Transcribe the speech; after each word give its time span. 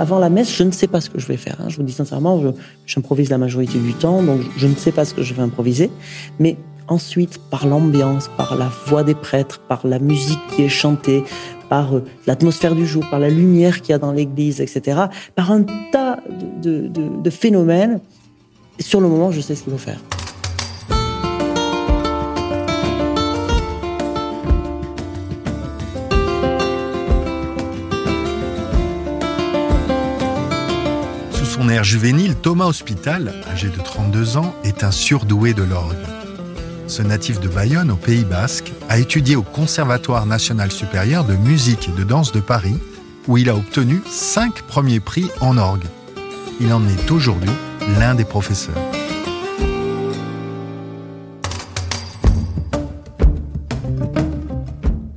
Avant 0.00 0.18
la 0.18 0.30
messe, 0.30 0.52
je 0.54 0.64
ne 0.64 0.70
sais 0.72 0.88
pas 0.88 1.00
ce 1.00 1.10
que 1.10 1.20
je 1.20 1.26
vais 1.26 1.36
faire. 1.36 1.56
hein. 1.60 1.68
Je 1.68 1.76
vous 1.76 1.82
dis 1.84 1.92
sincèrement, 1.92 2.40
j'improvise 2.86 3.30
la 3.30 3.38
majorité 3.38 3.78
du 3.78 3.92
temps, 3.94 4.22
donc 4.22 4.40
je 4.56 4.66
ne 4.66 4.74
sais 4.74 4.90
pas 4.90 5.04
ce 5.04 5.14
que 5.14 5.22
je 5.22 5.32
vais 5.34 5.42
improviser. 5.42 5.90
Mais 6.40 6.56
ensuite, 6.88 7.38
par 7.50 7.66
l'ambiance, 7.66 8.28
par 8.36 8.56
la 8.56 8.68
voix 8.86 9.04
des 9.04 9.14
prêtres, 9.14 9.60
par 9.68 9.86
la 9.86 9.98
musique 10.00 10.40
qui 10.56 10.62
est 10.62 10.68
chantée, 10.68 11.22
par 11.68 11.94
euh, 11.96 12.04
l'atmosphère 12.26 12.74
du 12.74 12.84
jour, 12.84 13.04
par 13.10 13.20
la 13.20 13.28
lumière 13.30 13.80
qu'il 13.80 13.90
y 13.90 13.94
a 13.94 13.98
dans 13.98 14.12
l'église, 14.12 14.60
etc., 14.60 15.02
par 15.36 15.52
un 15.52 15.62
tas 15.92 16.18
de- 16.62 16.88
de 16.88 17.30
phénomènes, 17.30 18.00
sur 18.80 19.00
le 19.00 19.08
moment, 19.08 19.30
je 19.30 19.40
sais 19.40 19.54
ce 19.54 19.62
qu'il 19.62 19.72
faut 19.72 19.78
faire. 19.78 20.00
Air 31.72 31.84
juvénile, 31.84 32.34
Thomas 32.34 32.66
Hospital, 32.66 33.32
âgé 33.50 33.70
de 33.70 33.78
32 33.78 34.36
ans, 34.36 34.54
est 34.62 34.84
un 34.84 34.90
surdoué 34.90 35.54
de 35.54 35.62
l'orgue. 35.62 35.96
Ce 36.86 37.00
natif 37.00 37.40
de 37.40 37.48
Bayonne, 37.48 37.90
au 37.90 37.96
Pays 37.96 38.26
Basque, 38.26 38.70
a 38.90 38.98
étudié 38.98 39.36
au 39.36 39.42
Conservatoire 39.42 40.26
national 40.26 40.70
supérieur 40.70 41.24
de 41.24 41.34
musique 41.34 41.88
et 41.88 41.98
de 41.98 42.04
danse 42.04 42.30
de 42.30 42.40
Paris, 42.40 42.76
où 43.26 43.38
il 43.38 43.48
a 43.48 43.56
obtenu 43.56 44.02
cinq 44.06 44.60
premiers 44.64 45.00
prix 45.00 45.30
en 45.40 45.56
orgue. 45.56 45.86
Il 46.60 46.74
en 46.74 46.86
est 46.86 47.10
aujourd'hui 47.10 47.48
l'un 47.98 48.14
des 48.14 48.26
professeurs. 48.26 48.76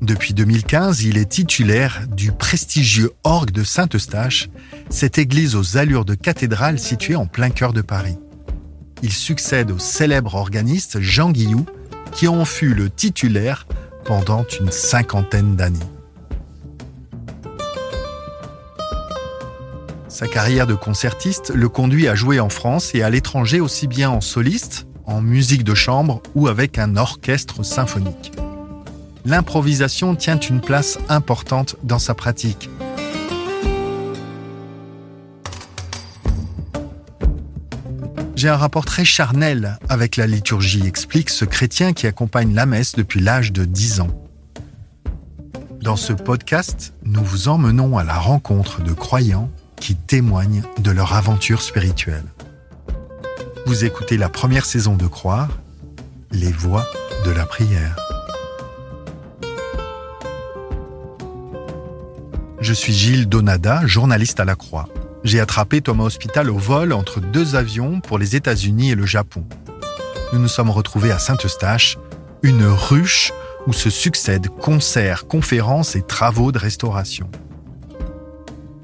Depuis 0.02 0.34
2015, 0.34 1.04
il 1.04 1.18
est 1.18 1.30
titulaire 1.30 2.04
du 2.08 2.32
prestigieux 2.32 3.12
orgue 3.26 3.52
de 3.52 3.66
Saint-Eustache, 3.66 4.48
cette 4.90 5.18
église 5.18 5.56
aux 5.56 5.78
allures 5.78 6.06
de 6.06 6.16
cathédrale 6.16 6.80
située 6.80 7.16
en 7.16 7.26
plein 7.26 7.50
cœur 7.50 7.74
de 7.74 7.82
Paris. 7.82 8.18
Il 9.02 9.12
succède 9.12 9.72
au 9.72 9.80
célèbre 9.80 10.36
organiste 10.36 11.00
Jean 11.02 11.32
Guillou, 11.32 11.66
qui 12.12 12.28
en 12.28 12.46
fut 12.46 12.74
le 12.74 12.90
titulaire 12.90 13.68
pendant 14.06 14.46
une 14.60 14.72
cinquantaine 14.72 15.56
d'années. 15.56 15.80
Sa 20.08 20.28
carrière 20.28 20.66
de 20.66 20.76
concertiste 20.76 21.52
le 21.54 21.68
conduit 21.68 22.08
à 22.08 22.16
jouer 22.16 22.40
en 22.40 22.48
France 22.48 22.96
et 22.96 23.04
à 23.04 23.10
l'étranger 23.10 23.60
aussi 23.60 23.86
bien 23.88 24.10
en 24.10 24.22
soliste, 24.22 24.88
en 25.06 25.22
musique 25.22 25.66
de 25.66 25.76
chambre 25.76 26.22
ou 26.36 26.48
avec 26.48 26.80
un 26.80 26.96
orchestre 26.96 27.64
symphonique. 27.64 28.32
L'improvisation 29.26 30.16
tient 30.16 30.40
une 30.40 30.62
place 30.62 31.00
importante 31.10 31.76
dans 31.84 32.00
sa 32.00 32.14
pratique. 32.14 32.70
J'ai 38.46 38.52
un 38.52 38.58
rapport 38.58 38.86
très 38.86 39.06
charnel 39.06 39.80
avec 39.90 40.18
la 40.18 40.28
liturgie, 40.28 40.86
explique 40.86 41.32
ce 41.32 41.46
chrétien 41.46 41.94
qui 41.94 42.06
accompagne 42.06 42.54
la 42.54 42.68
messe 42.68 42.92
depuis 42.92 43.20
l'âge 43.20 43.52
de 43.52 43.66
10 43.66 44.02
ans. 44.02 44.24
Dans 45.82 45.96
ce 45.96 46.14
podcast, 46.14 46.94
nous 47.04 47.24
vous 47.24 47.48
emmenons 47.48 47.98
à 47.98 48.04
la 48.04 48.14
rencontre 48.14 48.84
de 48.84 48.94
croyants 48.94 49.50
qui 49.78 49.96
témoignent 49.96 50.62
de 50.78 50.92
leur 50.92 51.16
aventure 51.16 51.64
spirituelle. 51.64 52.28
Vous 53.66 53.84
écoutez 53.84 54.16
la 54.16 54.30
première 54.30 54.66
saison 54.66 54.96
de 54.96 55.08
Croire, 55.08 55.50
les 56.30 56.52
voix 56.52 56.86
de 57.26 57.32
la 57.32 57.48
prière. 57.48 57.96
Je 62.62 62.74
suis 62.74 62.94
Gilles 62.94 63.28
Donada, 63.28 63.88
journaliste 63.88 64.40
à 64.40 64.46
la 64.46 64.56
Croix. 64.56 64.88
J'ai 65.26 65.40
attrapé 65.40 65.82
Thomas 65.82 66.04
Hospital 66.04 66.52
au 66.52 66.58
vol 66.60 66.94
entre 66.94 67.20
deux 67.20 67.56
avions 67.56 68.00
pour 68.00 68.20
les 68.20 68.36
États-Unis 68.36 68.92
et 68.92 68.96
le 68.96 69.08
Japon. 69.08 69.44
Nous 70.32 70.38
nous 70.38 70.48
sommes 70.48 70.70
retrouvés 70.70 71.12
à 71.12 71.18
Saint-Eustache, 71.18 71.98
une 72.44 72.64
ruche 72.64 73.34
où 73.66 73.74
se 73.74 73.90
succèdent 73.90 74.50
concerts, 74.50 75.26
conférences 75.28 75.96
et 75.96 76.04
travaux 76.04 76.52
de 76.52 76.60
restauration. 76.60 77.28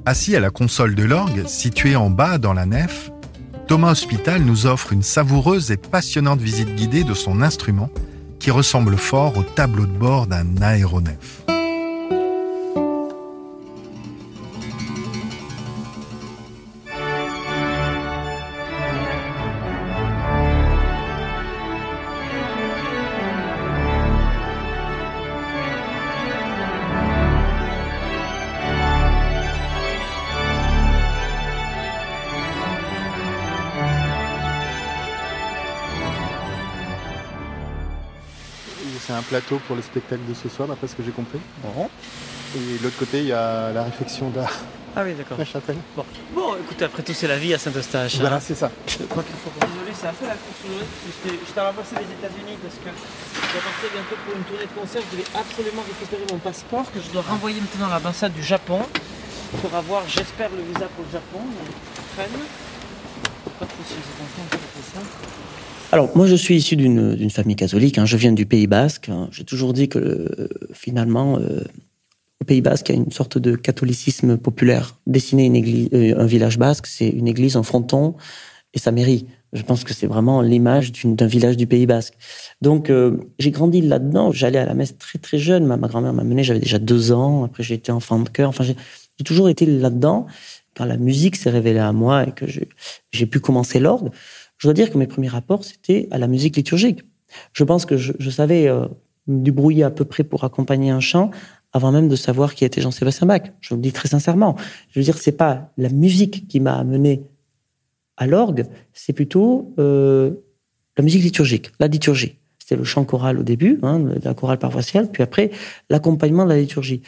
Assis 0.07 0.35
à 0.35 0.39
la 0.39 0.49
console 0.49 0.95
de 0.95 1.03
l'orgue, 1.03 1.45
située 1.45 1.95
en 1.95 2.09
bas 2.09 2.39
dans 2.39 2.53
la 2.53 2.65
nef, 2.65 3.11
Thomas 3.67 3.91
Hospital 3.91 4.41
nous 4.41 4.65
offre 4.65 4.93
une 4.93 5.03
savoureuse 5.03 5.69
et 5.69 5.77
passionnante 5.77 6.41
visite 6.41 6.73
guidée 6.73 7.03
de 7.03 7.13
son 7.13 7.43
instrument 7.43 7.91
qui 8.39 8.49
ressemble 8.49 8.97
fort 8.97 9.37
au 9.37 9.43
tableau 9.43 9.85
de 9.85 9.95
bord 9.95 10.25
d'un 10.25 10.59
aéronef. 10.63 11.43
Plateau 39.31 39.61
pour 39.65 39.77
le 39.77 39.81
spectacle 39.81 40.23
de 40.27 40.33
ce 40.35 40.49
soir, 40.49 40.67
d'après 40.67 40.87
ce 40.87 40.95
que 40.95 41.03
j'ai 41.03 41.15
compris. 41.15 41.39
Et 42.55 42.77
de 42.77 42.83
l'autre 42.83 42.99
côté, 42.99 43.19
il 43.19 43.27
y 43.27 43.33
a 43.33 43.71
la 43.71 43.83
réflexion 43.83 44.29
d'art, 44.29 44.59
Ah 44.93 45.03
oui, 45.05 45.13
d'accord. 45.13 45.37
la 45.37 45.45
chapelle. 45.45 45.77
Bon. 45.95 46.03
bon, 46.35 46.55
écoutez, 46.59 46.83
après 46.83 47.01
tout, 47.01 47.13
c'est 47.13 47.29
la 47.29 47.37
vie 47.37 47.53
à 47.53 47.57
Saint-Eustache. 47.57 48.19
Voilà, 48.19 48.35
hein. 48.35 48.39
c'est 48.43 48.55
ça. 48.55 48.69
Je 48.87 49.05
crois 49.07 49.23
qu'il 49.23 49.39
faut. 49.39 49.51
Désolé, 49.55 49.91
c'est 49.95 50.07
un 50.07 50.17
peu 50.19 50.27
la 50.27 50.35
course 50.35 50.67
j'étais 50.67 51.59
à 51.61 51.63
l'ambassade 51.63 51.99
des 52.03 52.11
États-Unis 52.19 52.57
parce 52.61 52.75
que 52.75 52.91
je 52.91 53.51
dois 53.53 53.63
partir 53.63 53.87
bientôt 53.95 54.17
pour 54.25 54.35
une 54.35 54.43
tournée 54.43 54.67
de 54.67 54.75
concert. 54.75 55.01
Je 55.07 55.15
devais 55.15 55.29
absolument 55.31 55.83
récupérer 55.87 56.25
mon 56.29 56.39
passeport 56.39 56.91
que 56.91 56.99
je 56.99 57.09
dois 57.15 57.23
renvoyer 57.23 57.61
maintenant 57.61 57.87
à 57.87 57.95
l'ambassade 57.95 58.33
du 58.33 58.43
Japon 58.43 58.81
pour 59.61 59.73
avoir, 59.73 60.03
j'espère, 60.09 60.49
le 60.51 60.63
visa 60.63 60.91
pour 60.91 61.07
le 61.07 61.11
Japon. 61.15 61.39
Traîne. 62.15 62.43
Pas 63.59 63.65
les 63.79 64.83
ça. 64.91 64.99
Alors, 65.93 66.15
moi, 66.15 66.25
je 66.25 66.35
suis 66.35 66.55
issu 66.55 66.77
d'une 66.77 67.29
famille 67.29 67.57
catholique. 67.57 67.97
hein. 67.97 68.05
Je 68.05 68.15
viens 68.15 68.31
du 68.31 68.45
Pays 68.45 68.67
Basque. 68.67 69.09
hein. 69.09 69.27
J'ai 69.31 69.43
toujours 69.43 69.73
dit 69.73 69.89
que 69.89 69.99
euh, 69.99 70.47
finalement, 70.73 71.37
euh, 71.37 71.63
au 72.41 72.45
Pays 72.45 72.61
Basque, 72.61 72.89
il 72.89 72.95
y 72.95 72.97
a 72.97 73.01
une 73.01 73.11
sorte 73.11 73.37
de 73.37 73.55
catholicisme 73.57 74.37
populaire. 74.37 74.97
Dessiner 75.05 75.45
une 75.45 75.55
église, 75.57 75.89
euh, 75.93 76.13
un 76.17 76.25
village 76.25 76.57
basque, 76.57 76.87
c'est 76.87 77.09
une 77.09 77.27
église, 77.27 77.57
un 77.57 77.63
fronton 77.63 78.15
et 78.73 78.79
sa 78.79 78.91
mairie. 78.91 79.25
Je 79.51 79.63
pense 79.63 79.83
que 79.83 79.93
c'est 79.93 80.07
vraiment 80.07 80.41
l'image 80.41 80.93
d'un 81.03 81.27
village 81.27 81.57
du 81.57 81.67
Pays 81.67 81.85
Basque. 81.85 82.13
Donc, 82.61 82.89
euh, 82.89 83.17
j'ai 83.37 83.51
grandi 83.51 83.81
là-dedans. 83.81 84.31
J'allais 84.31 84.59
à 84.59 84.65
la 84.65 84.73
messe 84.73 84.97
très 84.97 85.19
très 85.19 85.39
jeune. 85.39 85.65
Ma, 85.65 85.75
grand-mère 85.75 86.13
m'a 86.13 86.23
mené, 86.23 86.45
j'avais 86.45 86.61
déjà 86.61 86.79
deux 86.79 87.11
ans. 87.11 87.43
Après, 87.43 87.63
j'ai 87.63 87.75
été 87.75 87.91
enfant 87.91 88.19
de 88.19 88.29
chœur. 88.29 88.47
Enfin, 88.47 88.63
j'ai 88.63 88.75
toujours 89.25 89.49
été 89.49 89.65
là-dedans. 89.65 90.25
Quand 90.73 90.85
la 90.85 90.95
musique 90.95 91.35
s'est 91.35 91.49
révélée 91.49 91.79
à 91.79 91.91
moi 91.91 92.23
et 92.25 92.31
que 92.31 92.45
j'ai 93.11 93.25
pu 93.25 93.41
commencer 93.41 93.77
l'orgue, 93.77 94.09
je 94.61 94.67
dois 94.67 94.75
dire 94.75 94.91
que 94.91 94.97
mes 94.99 95.07
premiers 95.07 95.27
rapports, 95.27 95.63
c'était 95.63 96.07
à 96.11 96.19
la 96.19 96.27
musique 96.27 96.55
liturgique. 96.55 97.01
Je 97.51 97.63
pense 97.63 97.87
que 97.87 97.97
je, 97.97 98.29
savais 98.29 98.67
euh, 98.67 98.85
me 99.25 99.43
débrouiller 99.43 99.83
à 99.83 99.89
peu 99.89 100.05
près 100.05 100.23
pour 100.23 100.43
accompagner 100.43 100.91
un 100.91 100.99
chant 100.99 101.31
avant 101.73 101.91
même 101.91 102.07
de 102.07 102.15
savoir 102.15 102.53
qui 102.53 102.63
était 102.63 102.79
Jean-Sébastien 102.79 103.25
Bach. 103.25 103.41
Je 103.59 103.69
vous 103.69 103.77
le 103.77 103.81
dis 103.81 103.91
très 103.91 104.07
sincèrement. 104.07 104.55
Je 104.91 104.99
veux 104.99 105.03
dire, 105.03 105.17
c'est 105.17 105.31
pas 105.31 105.71
la 105.77 105.89
musique 105.89 106.47
qui 106.47 106.59
m'a 106.59 106.75
amené 106.75 107.23
à 108.17 108.27
l'orgue, 108.27 108.65
c'est 108.93 109.13
plutôt 109.13 109.73
euh, 109.79 110.29
la 110.95 111.03
musique 111.03 111.23
liturgique, 111.23 111.71
la 111.79 111.87
liturgie. 111.87 112.37
C'était 112.59 112.75
le 112.75 112.83
chant 112.83 113.03
choral 113.03 113.39
au 113.39 113.43
début, 113.43 113.79
hein, 113.81 113.99
la 114.21 114.35
chorale 114.35 114.59
paroissiale, 114.59 115.09
puis 115.09 115.23
après 115.23 115.49
l'accompagnement 115.89 116.43
de 116.43 116.49
la 116.49 116.59
liturgie. 116.59 117.01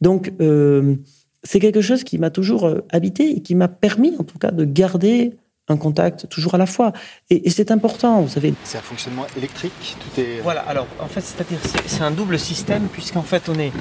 Donc, 0.00 0.32
euh, 0.40 0.96
c'est 1.42 1.60
quelque 1.60 1.82
chose 1.82 2.02
qui 2.02 2.16
m'a 2.16 2.30
toujours 2.30 2.64
euh, 2.64 2.80
habité 2.88 3.36
et 3.36 3.42
qui 3.42 3.54
m'a 3.54 3.68
permis, 3.68 4.14
en 4.18 4.24
tout 4.24 4.38
cas, 4.38 4.52
de 4.52 4.64
garder 4.64 5.36
un 5.68 5.76
contact 5.76 6.28
toujours 6.28 6.54
à 6.54 6.58
la 6.58 6.66
fois. 6.66 6.92
Et, 7.30 7.48
c'est 7.50 7.70
important, 7.70 8.20
vous 8.20 8.28
savez. 8.28 8.54
C'est 8.64 8.78
un 8.78 8.82
fonctionnement 8.82 9.26
électrique 9.36 9.96
tout 9.98 10.20
est... 10.20 10.40
Voilà, 10.42 10.60
alors 10.60 10.86
en 11.00 11.06
fait, 11.06 11.22
c'est-à-dire 11.22 11.58
c'est 11.86 12.02
un 12.02 12.10
double 12.10 12.38
système, 12.38 12.88
puisqu'en 12.88 13.22
fait, 13.22 13.48
on 13.48 13.58
est 13.58 13.72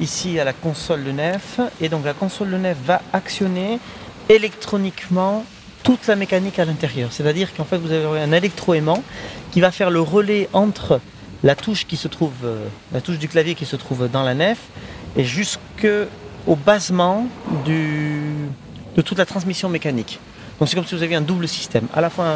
ici 0.00 0.40
à 0.40 0.44
la 0.44 0.52
console 0.52 1.04
de 1.04 1.12
nef, 1.12 1.60
et 1.80 1.88
donc 1.88 2.04
la 2.04 2.14
console 2.14 2.50
de 2.50 2.56
nef 2.56 2.76
va 2.84 3.02
actionner 3.12 3.78
électroniquement 4.28 5.44
toute 5.84 6.06
la 6.08 6.16
mécanique 6.16 6.58
à 6.58 6.64
l'intérieur. 6.64 7.12
C'est-à-dire 7.12 7.54
qu'en 7.54 7.64
fait, 7.64 7.78
vous 7.78 7.92
avez 7.92 8.20
un 8.20 8.32
électroaimant 8.32 9.02
qui 9.52 9.60
va 9.60 9.70
faire 9.70 9.90
le 9.90 10.00
relais 10.00 10.48
entre 10.52 11.00
la 11.44 11.54
touche 11.54 11.86
qui 11.86 11.96
se 11.96 12.08
trouve, 12.08 12.32
euh, 12.44 12.66
la 12.92 13.00
touche 13.00 13.18
du 13.18 13.28
clavier 13.28 13.54
qui 13.54 13.64
se 13.64 13.76
trouve 13.76 14.08
dans 14.10 14.24
la 14.24 14.34
nef, 14.34 14.58
et 15.16 15.24
jusqu'au 15.24 16.56
basement 16.66 17.26
du, 17.64 18.20
de 18.96 19.02
toute 19.02 19.18
la 19.18 19.24
transmission 19.24 19.68
mécanique. 19.68 20.18
Donc 20.58 20.68
c'est 20.68 20.74
comme 20.74 20.84
si 20.84 20.94
vous 20.94 21.02
aviez 21.02 21.16
un 21.16 21.22
double 21.22 21.46
système, 21.46 21.86
à 21.94 22.00
la 22.00 22.10
fois 22.10 22.26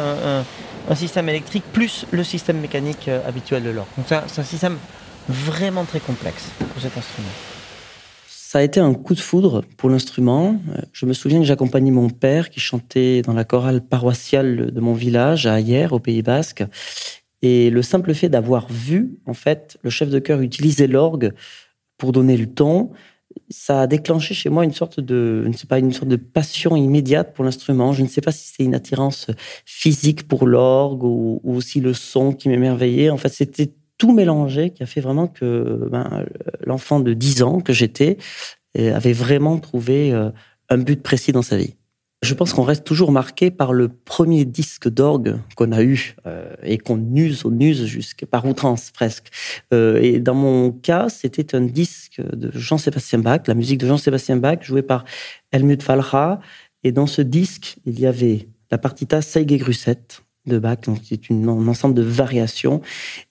un, 0.89 0.95
système 0.95 1.29
électrique 1.29 1.63
plus 1.71 2.05
le 2.11 2.23
système 2.23 2.59
mécanique 2.59 3.07
euh, 3.07 3.27
habituel 3.27 3.63
de 3.63 3.69
l'orgue. 3.69 3.87
Donc 3.97 4.05
c'est 4.27 4.41
un 4.41 4.43
système 4.43 4.77
vraiment 5.29 5.85
très 5.85 5.99
complexe 5.99 6.49
pour 6.59 6.81
cet 6.81 6.97
instrument. 6.97 7.29
Ça 8.27 8.59
a 8.59 8.61
été 8.61 8.79
un 8.79 8.93
coup 8.93 9.15
de 9.15 9.19
foudre 9.19 9.63
pour 9.77 9.89
l'instrument. 9.89 10.57
Euh, 10.69 10.81
je 10.91 11.05
me 11.05 11.13
souviens 11.13 11.39
que 11.39 11.45
j'accompagnais 11.45 11.89
mon 11.89 12.09
père 12.09 12.49
qui 12.49 12.59
chantait 12.59 13.23
dans 13.23 13.33
la 13.33 13.45
chorale 13.45 13.81
paroissiale 13.81 14.71
de 14.71 14.79
mon 14.79 14.93
village 14.93 15.47
à 15.47 15.59
Ayer, 15.59 15.87
au 15.89 15.99
Pays 15.99 16.21
Basque. 16.21 16.63
Et 17.41 17.69
le 17.69 17.81
simple 17.81 18.13
fait 18.13 18.29
d'avoir 18.29 18.71
vu, 18.71 19.17
en 19.25 19.33
fait, 19.33 19.77
le 19.81 19.89
chef 19.89 20.09
de 20.09 20.19
chœur 20.19 20.41
utiliser 20.41 20.87
l'orgue 20.87 21.33
pour 21.97 22.11
donner 22.11 22.37
le 22.37 22.45
ton, 22.45 22.91
ça 23.49 23.81
a 23.81 23.87
déclenché 23.87 24.33
chez 24.33 24.49
moi 24.49 24.63
une 24.63 24.73
sorte 24.73 24.99
de, 24.99 25.49
sais 25.55 25.67
pas, 25.67 25.79
une 25.79 25.93
sorte 25.93 26.07
de 26.07 26.15
passion 26.15 26.75
immédiate 26.75 27.33
pour 27.33 27.45
l'instrument. 27.45 27.93
Je 27.93 28.01
ne 28.01 28.07
sais 28.07 28.21
pas 28.21 28.31
si 28.31 28.51
c'est 28.53 28.63
une 28.63 28.75
attirance 28.75 29.27
physique 29.65 30.27
pour 30.27 30.47
l'orgue 30.47 31.03
ou, 31.03 31.41
aussi 31.43 31.79
le 31.79 31.93
son 31.93 32.33
qui 32.33 32.49
m'émerveillait. 32.49 33.09
En 33.09 33.17
fait, 33.17 33.29
c'était 33.29 33.71
tout 33.97 34.11
mélangé 34.11 34.71
qui 34.71 34.83
a 34.83 34.85
fait 34.85 35.01
vraiment 35.01 35.27
que 35.27 35.87
ben, 35.91 36.25
l'enfant 36.65 36.99
de 36.99 37.13
10 37.13 37.43
ans 37.43 37.59
que 37.61 37.73
j'étais 37.73 38.17
euh, 38.77 38.95
avait 38.95 39.13
vraiment 39.13 39.59
trouvé 39.59 40.11
euh, 40.11 40.29
un 40.69 40.77
but 40.77 41.01
précis 41.01 41.31
dans 41.31 41.41
sa 41.41 41.57
vie. 41.57 41.75
Je 42.23 42.33
pense 42.33 42.53
qu'on 42.53 42.63
reste 42.63 42.85
toujours 42.85 43.11
marqué 43.11 43.51
par 43.51 43.73
le 43.73 43.89
premier 43.89 44.45
disque 44.45 44.87
d'orgue 44.87 45.39
qu'on 45.57 45.73
a 45.73 45.83
eu 45.83 46.15
euh, 46.25 46.55
et 46.63 46.77
qu'on 46.77 46.97
use, 47.13 47.43
on 47.43 47.59
use 47.59 47.85
jusqu'à 47.85 48.25
par 48.25 48.45
outrance 48.45 48.91
presque. 48.91 49.27
Euh, 49.73 49.99
et 50.01 50.19
dans 50.19 50.33
mon 50.33 50.71
cas, 50.71 51.09
c'était 51.09 51.53
un 51.53 51.59
disque 51.59 52.21
de 52.21 52.49
Jean-Sébastien 52.57 53.19
Bach, 53.19 53.41
la 53.47 53.55
musique 53.55 53.79
de 53.79 53.87
Jean-Sébastien 53.87 54.37
Bach, 54.37 54.59
jouée 54.61 54.83
par 54.83 55.03
Helmut 55.51 55.83
Falra. 55.83 56.39
Et 56.85 56.93
dans 56.93 57.07
ce 57.07 57.21
disque, 57.21 57.75
il 57.85 57.99
y 57.99 58.05
avait 58.05 58.47
la 58.71 58.77
partita 58.77 59.21
Seige 59.21 59.57
Grusset, 59.57 59.99
de 60.45 60.59
Bach, 60.59 60.79
c'est 61.03 61.31
un 61.31 61.67
ensemble 61.67 61.95
de 61.95 62.01
variations. 62.01 62.81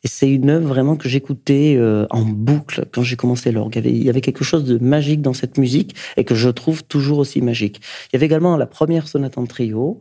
Et 0.03 0.09
c'est 0.09 0.31
une 0.31 0.50
œuvre 0.50 0.69
vraiment 0.69 0.97
que 0.97 1.09
j'écoutais 1.09 1.75
euh, 1.76 2.06
en 2.11 2.23
boucle 2.23 2.87
quand 2.93 3.03
j'ai 3.03 3.17
commencé 3.17 3.53
l'orgue. 3.53 3.81
Il 3.85 4.03
y 4.03 4.09
avait 4.09 4.20
quelque 4.20 4.44
chose 4.44 4.64
de 4.64 4.79
magique 4.79 5.20
dans 5.20 5.35
cette 5.35 5.59
musique 5.59 5.94
et 6.17 6.25
que 6.25 6.35
je 6.35 6.49
trouve 6.49 6.85
toujours 6.85 7.19
aussi 7.19 7.43
magique. 7.43 7.81
Il 8.09 8.14
y 8.14 8.17
avait 8.17 8.26
également 8.26 8.56
la 8.56 8.67
première 8.67 9.09
sonate 9.09 9.37
en 9.38 9.47
trio 9.47 10.00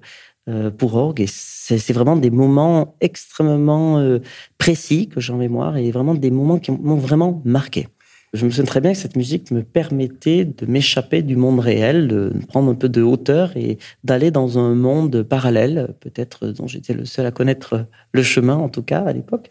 euh, 0.50 0.72
pour 0.72 0.96
orgue 0.96 1.22
et 1.22 1.28
c'est 1.28 1.94
vraiment 1.94 2.16
des 2.16 2.31
moments 2.31 2.96
extrêmement 3.02 4.00
euh, 4.00 4.19
précis 4.57 5.07
que 5.07 5.19
j'ai 5.19 5.34
en 5.34 5.38
mémoire 5.38 5.78
et 5.78 5.92
vraiment 5.92 6.16
des 6.16 6.31
moments 6.31 6.60
qui 6.60 6.72
m'ont 6.72 6.96
vraiment 6.96 7.42
marqué. 7.46 7.88
Je 8.33 8.45
me 8.45 8.50
souviens 8.50 8.63
très 8.63 8.80
bien 8.80 8.94
que 8.94 8.98
cette 8.98 9.18
musique 9.18 9.51
me 9.51 9.62
permettait 9.62 10.45
de 10.45 10.66
m'échapper 10.66 11.22
du 11.22 11.36
monde 11.36 11.60
réel, 11.60 12.07
de 12.07 12.31
prendre 12.48 12.72
un 12.72 12.75
peu 12.75 12.88
de 12.88 13.01
hauteur 13.01 13.51
et 13.57 13.78
d'aller 14.06 14.31
dans 14.31 14.57
un 14.57 14.74
monde 14.74 15.24
parallèle, 15.24 15.95
peut-être 16.00 16.48
dont 16.48 16.66
j'étais 16.66 16.94
le 16.94 17.04
seul 17.04 17.25
à 17.25 17.31
connaître 17.31 17.88
le 18.13 18.24
chemin, 18.24 18.56
en 18.56 18.69
tout 18.69 18.83
cas, 18.83 19.01
à 19.01 19.12
l'époque. 19.12 19.50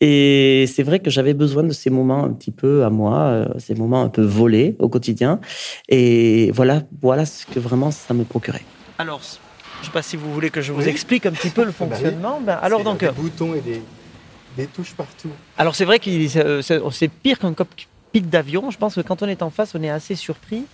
Et 0.00 0.64
c'est 0.66 0.82
vrai 0.82 1.00
que 1.00 1.10
j'avais 1.10 1.34
besoin 1.34 1.62
de 1.62 1.74
ces 1.74 1.90
moments 1.90 2.24
un 2.24 2.30
petit 2.30 2.52
peu 2.52 2.84
à 2.84 2.90
moi, 2.90 3.18
euh, 3.18 3.48
ces 3.58 3.74
moments 3.74 4.02
un 4.02 4.08
peu 4.08 4.22
volés 4.22 4.76
au 4.78 4.88
quotidien. 4.88 5.38
Et 5.90 6.50
voilà, 6.54 6.84
voilà 7.02 7.26
ce 7.26 7.44
que 7.44 7.60
vraiment 7.60 7.90
ça 7.90 8.14
me 8.14 8.24
procurait. 8.24 8.64
Alors, 8.96 9.20
je 9.22 9.80
ne 9.80 9.84
sais 9.84 9.92
pas 9.92 10.00
si 10.00 10.16
vous 10.16 10.32
voulez 10.32 10.48
que 10.48 10.62
je 10.62 10.72
vous 10.72 10.88
explique 10.88 11.26
un 11.26 11.32
petit 11.32 11.50
peu 11.50 11.64
le 11.64 11.66
bah 11.66 11.86
fonctionnement. 11.86 12.40
Ben, 12.40 12.58
alors 12.62 12.82
donc, 12.82 13.00
des 13.00 13.10
boutons 13.10 13.52
et 13.52 13.60
des, 13.60 13.82
des 14.56 14.66
touches 14.68 14.94
partout. 14.94 15.28
Alors 15.58 15.74
c'est 15.74 15.84
vrai 15.84 15.98
que 15.98 16.60
c'est 16.62 17.08
pire 17.08 17.38
qu'un 17.38 17.52
pic 18.12 18.28
d'avion. 18.28 18.70
Je 18.70 18.78
pense 18.78 18.94
que 18.94 19.00
quand 19.00 19.22
on 19.22 19.28
est 19.28 19.42
en 19.42 19.50
face, 19.50 19.74
on 19.74 19.82
est 19.82 19.90
assez 19.90 20.14
surpris. 20.14 20.64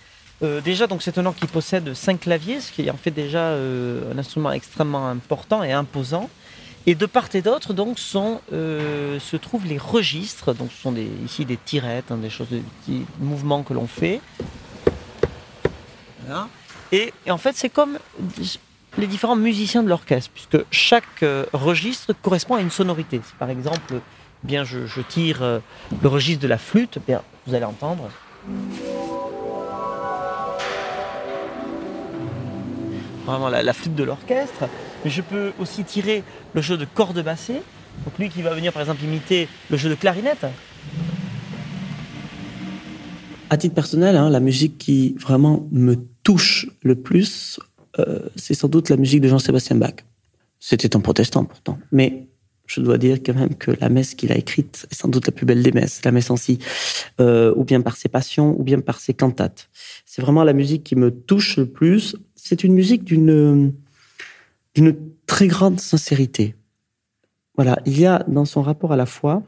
Euh, 0.41 0.61
déjà, 0.61 0.87
donc 0.87 1.01
c'est 1.01 1.17
un 1.17 1.25
orgue 1.25 1.37
qui 1.37 1.47
possède 1.47 1.93
cinq 1.93 2.21
claviers, 2.21 2.61
ce 2.61 2.71
qui 2.71 2.89
en 2.89 2.97
fait 2.97 3.11
déjà 3.11 3.39
euh, 3.39 4.13
un 4.13 4.17
instrument 4.17 4.51
extrêmement 4.51 5.09
important 5.09 5.63
et 5.63 5.71
imposant. 5.71 6.29
Et 6.85 6.95
de 6.95 7.05
part 7.05 7.27
et 7.33 7.41
d'autre, 7.41 7.73
donc, 7.73 7.99
sont, 7.99 8.39
euh, 8.53 9.19
se 9.19 9.35
trouvent 9.35 9.65
les 9.65 9.77
registres. 9.77 10.53
Donc, 10.53 10.71
ce 10.71 10.81
sont 10.81 10.93
des, 10.93 11.09
ici 11.25 11.45
des 11.45 11.57
tirettes, 11.57 12.09
hein, 12.09 12.17
des 12.17 12.29
choses, 12.29 12.47
des 12.49 12.63
petits 12.81 13.05
mouvements 13.19 13.63
que 13.63 13.73
l'on 13.73 13.85
fait. 13.85 14.21
Et, 16.91 17.13
et, 17.25 17.31
en 17.31 17.37
fait, 17.37 17.55
c'est 17.55 17.69
comme 17.69 17.99
les 18.97 19.07
différents 19.07 19.35
musiciens 19.35 19.83
de 19.83 19.89
l'orchestre, 19.89 20.31
puisque 20.33 20.63
chaque 20.71 21.25
registre 21.53 22.13
correspond 22.13 22.55
à 22.55 22.61
une 22.61 22.71
sonorité. 22.71 23.19
Par 23.37 23.49
exemple, 23.49 23.99
bien 24.43 24.63
je, 24.63 25.01
tire 25.01 25.43
euh, 25.43 25.59
le 26.01 26.07
registre 26.07 26.41
de 26.41 26.47
la 26.47 26.57
flûte, 26.57 26.99
bien 27.05 27.21
vous 27.47 27.55
allez 27.55 27.65
entendre. 27.65 28.09
Vraiment 33.25 33.49
la, 33.49 33.73
flûte 33.73 33.95
de 33.95 34.03
l'orchestre. 34.03 34.65
Mais 35.03 35.11
je 35.11 35.21
peux 35.21 35.51
aussi 35.59 35.83
tirer 35.83 36.23
le 36.53 36.61
jeu 36.61 36.77
de 36.77 36.85
corde 36.85 37.21
bassée. 37.23 37.61
Donc 38.05 38.17
lui 38.17 38.29
qui 38.29 38.41
va 38.41 38.53
venir 38.53 38.71
par 38.71 38.81
exemple 38.81 39.03
imiter 39.03 39.47
le 39.69 39.77
jeu 39.77 39.89
de 39.89 39.95
clarinette. 39.95 40.45
À 43.49 43.57
titre 43.57 43.73
personnel, 43.73 44.15
hein, 44.15 44.29
la 44.29 44.39
musique 44.39 44.77
qui 44.77 45.15
vraiment 45.19 45.67
me 45.71 45.95
touche 46.23 46.67
le 46.83 46.95
plus, 46.95 47.59
euh, 47.97 48.29
c'est 48.35 48.53
sans 48.53 48.67
doute 48.67 48.89
la 48.89 48.97
musique 48.97 49.21
de 49.21 49.27
Jean-Sébastien 49.27 49.75
Bach. 49.75 49.95
C'était 50.59 50.95
un 50.95 50.99
protestant 50.99 51.45
pourtant. 51.45 51.79
Mais 51.91 52.27
je 52.69 52.81
dois 52.81 52.97
dire 52.97 53.17
quand 53.25 53.33
même 53.33 53.55
que 53.55 53.71
la 53.81 53.89
messe 53.89 54.13
qu'il 54.13 54.31
a 54.31 54.37
écrite 54.37 54.85
est 54.91 54.93
sans 54.93 55.07
doute 55.07 55.25
la 55.25 55.31
plus 55.31 55.45
belle 55.45 55.63
des 55.63 55.71
messes, 55.71 56.01
la 56.05 56.11
messe 56.11 56.29
en 56.29 56.37
si, 56.37 56.59
euh, 57.19 57.53
ou 57.55 57.63
bien 57.63 57.81
par 57.81 57.97
ses 57.97 58.09
passions, 58.09 58.57
ou 58.59 58.63
bien 58.63 58.79
par 58.79 58.99
ses 58.99 59.15
cantates. 59.15 59.69
C'est 60.05 60.21
vraiment 60.21 60.43
la 60.43 60.53
musique 60.53 60.83
qui 60.83 60.95
me 60.95 61.09
touche 61.09 61.57
le 61.57 61.65
plus. 61.65 62.15
C'est 62.35 62.63
une 62.63 62.73
musique 62.73 63.03
d'une 63.03 63.73
d'une 64.75 64.95
très 65.25 65.47
grande 65.47 65.79
sincérité. 65.79 66.55
Voilà, 67.55 67.79
il 67.85 67.99
y 67.99 68.05
a 68.05 68.23
dans 68.27 68.45
son 68.45 68.61
rapport 68.61 68.93
à 68.93 68.95
la 68.95 69.07
foi 69.07 69.43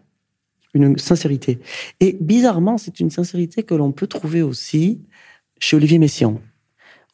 une 0.74 0.98
sincérité. 0.98 1.60
Et 2.00 2.18
bizarrement, 2.20 2.78
c'est 2.78 3.00
une 3.00 3.12
sincérité 3.12 3.64
que 3.64 3.76
l'on 3.76 3.92
peut 3.92 4.08
trouver 4.08 4.42
aussi 4.42 5.01
chez 5.60 5.75
Olivier 5.78 6.00
Messiaen. 6.00 6.42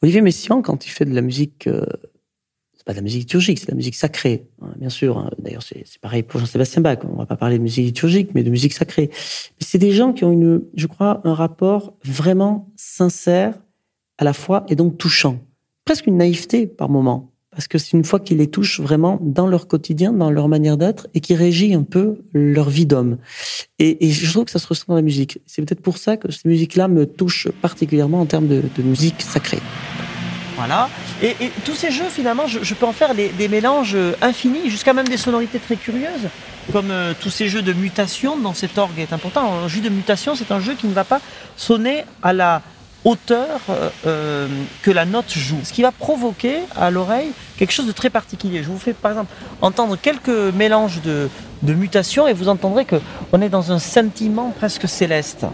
Olivier 0.00 0.22
Messiaen, 0.22 0.62
quand 0.62 0.86
il 0.86 0.90
fait 0.90 1.04
de 1.04 1.14
la 1.14 1.22
musique 1.22 1.66
euh, 1.66 1.84
pas 2.88 2.94
de 2.94 3.00
la 3.00 3.02
musique 3.02 3.20
liturgique, 3.20 3.58
c'est 3.58 3.66
de 3.66 3.72
la 3.72 3.76
musique 3.76 3.96
sacrée, 3.96 4.46
hein, 4.62 4.72
bien 4.78 4.88
sûr. 4.88 5.18
Hein. 5.18 5.30
D'ailleurs, 5.38 5.62
c'est 5.62 5.84
pareil 6.00 6.22
pour 6.22 6.40
Jean-Sébastien 6.40 6.80
Bach. 6.80 7.00
On 7.04 7.16
va 7.16 7.26
pas 7.26 7.36
parler 7.36 7.58
de 7.58 7.62
musique 7.62 7.84
liturgique, 7.84 8.30
mais 8.34 8.42
de 8.42 8.48
musique 8.48 8.72
sacrée. 8.72 9.10
C'est 9.60 9.76
des 9.76 9.92
gens 9.92 10.14
qui 10.14 10.24
ont 10.24 10.62
je 10.74 10.86
crois, 10.86 11.20
un 11.24 11.34
rapport 11.34 11.92
vraiment 12.02 12.72
sincère 12.76 13.52
à 14.16 14.24
la 14.24 14.32
foi 14.32 14.64
et 14.70 14.74
donc 14.74 14.96
touchant. 14.96 15.38
Presque 15.84 16.06
une 16.06 16.16
naïveté 16.16 16.66
par 16.66 16.88
moment. 16.88 17.30
Parce 17.50 17.68
que 17.68 17.76
c'est 17.76 17.94
une 17.94 18.04
fois 18.04 18.20
qu'ils 18.20 18.38
les 18.38 18.46
touchent 18.46 18.80
vraiment 18.80 19.18
dans 19.20 19.46
leur 19.46 19.68
quotidien, 19.68 20.14
dans 20.14 20.30
leur 20.30 20.48
manière 20.48 20.78
d'être, 20.78 21.08
et 21.12 21.20
qui 21.20 21.34
régit 21.34 21.74
un 21.74 21.82
peu 21.82 22.22
leur 22.32 22.70
vie 22.70 22.86
d'homme. 22.86 23.18
Et, 23.78 24.10
je 24.10 24.30
trouve 24.32 24.46
que 24.46 24.50
ça 24.50 24.58
se 24.58 24.66
ressent 24.66 24.86
dans 24.88 24.94
la 24.94 25.02
musique. 25.02 25.42
C'est 25.44 25.60
peut-être 25.60 25.82
pour 25.82 25.98
ça 25.98 26.16
que 26.16 26.32
cette 26.32 26.46
musique-là 26.46 26.88
me 26.88 27.04
touche 27.04 27.48
particulièrement 27.60 28.22
en 28.22 28.26
termes 28.26 28.48
de 28.48 28.82
musique 28.82 29.20
sacrée. 29.20 29.60
Voilà. 30.58 30.90
Et, 31.22 31.36
tous 31.64 31.76
ces 31.76 31.92
jeux, 31.92 32.08
finalement, 32.10 32.48
je, 32.48 32.74
peux 32.74 32.84
en 32.84 32.92
faire 32.92 33.14
des, 33.14 33.48
mélanges 33.48 33.96
infinis, 34.20 34.68
jusqu'à 34.68 34.92
même 34.92 35.06
des 35.06 35.16
sonorités 35.16 35.60
très 35.60 35.76
curieuses, 35.76 36.28
comme 36.72 36.90
euh, 36.90 37.14
tous 37.18 37.30
ces 37.30 37.48
jeux 37.48 37.62
de 37.62 37.72
mutation 37.72 38.36
dont 38.36 38.54
cet 38.54 38.76
orgue 38.76 38.98
est 38.98 39.12
important. 39.12 39.52
Un 39.64 39.68
jeu 39.68 39.80
de 39.80 39.88
mutation, 39.88 40.34
c'est 40.34 40.50
un 40.52 40.60
jeu 40.60 40.74
qui 40.74 40.86
ne 40.86 40.92
va 40.92 41.04
pas 41.04 41.20
sonner 41.56 42.04
à 42.22 42.32
la 42.32 42.62
hauteur 43.04 43.60
euh, 43.70 43.88
euh, 44.06 44.48
que 44.82 44.90
la 44.90 45.04
note 45.04 45.30
joue. 45.30 45.60
Ce 45.62 45.72
qui 45.72 45.82
va 45.82 45.92
provoquer 45.92 46.58
à 46.76 46.90
l'oreille 46.90 47.30
quelque 47.56 47.72
chose 47.72 47.86
de 47.86 47.92
très 47.92 48.10
particulier. 48.10 48.62
Je 48.62 48.68
vous 48.68 48.78
fais 48.78 48.92
par 48.92 49.12
exemple 49.12 49.32
entendre 49.62 49.96
quelques 49.96 50.28
mélanges 50.28 51.00
de, 51.02 51.30
de 51.62 51.74
mutations 51.74 52.26
et 52.26 52.32
vous 52.32 52.48
entendrez 52.48 52.84
qu'on 52.84 53.40
est 53.40 53.48
dans 53.48 53.72
un 53.72 53.78
sentiment 53.78 54.52
presque 54.58 54.88
céleste. 54.88 55.46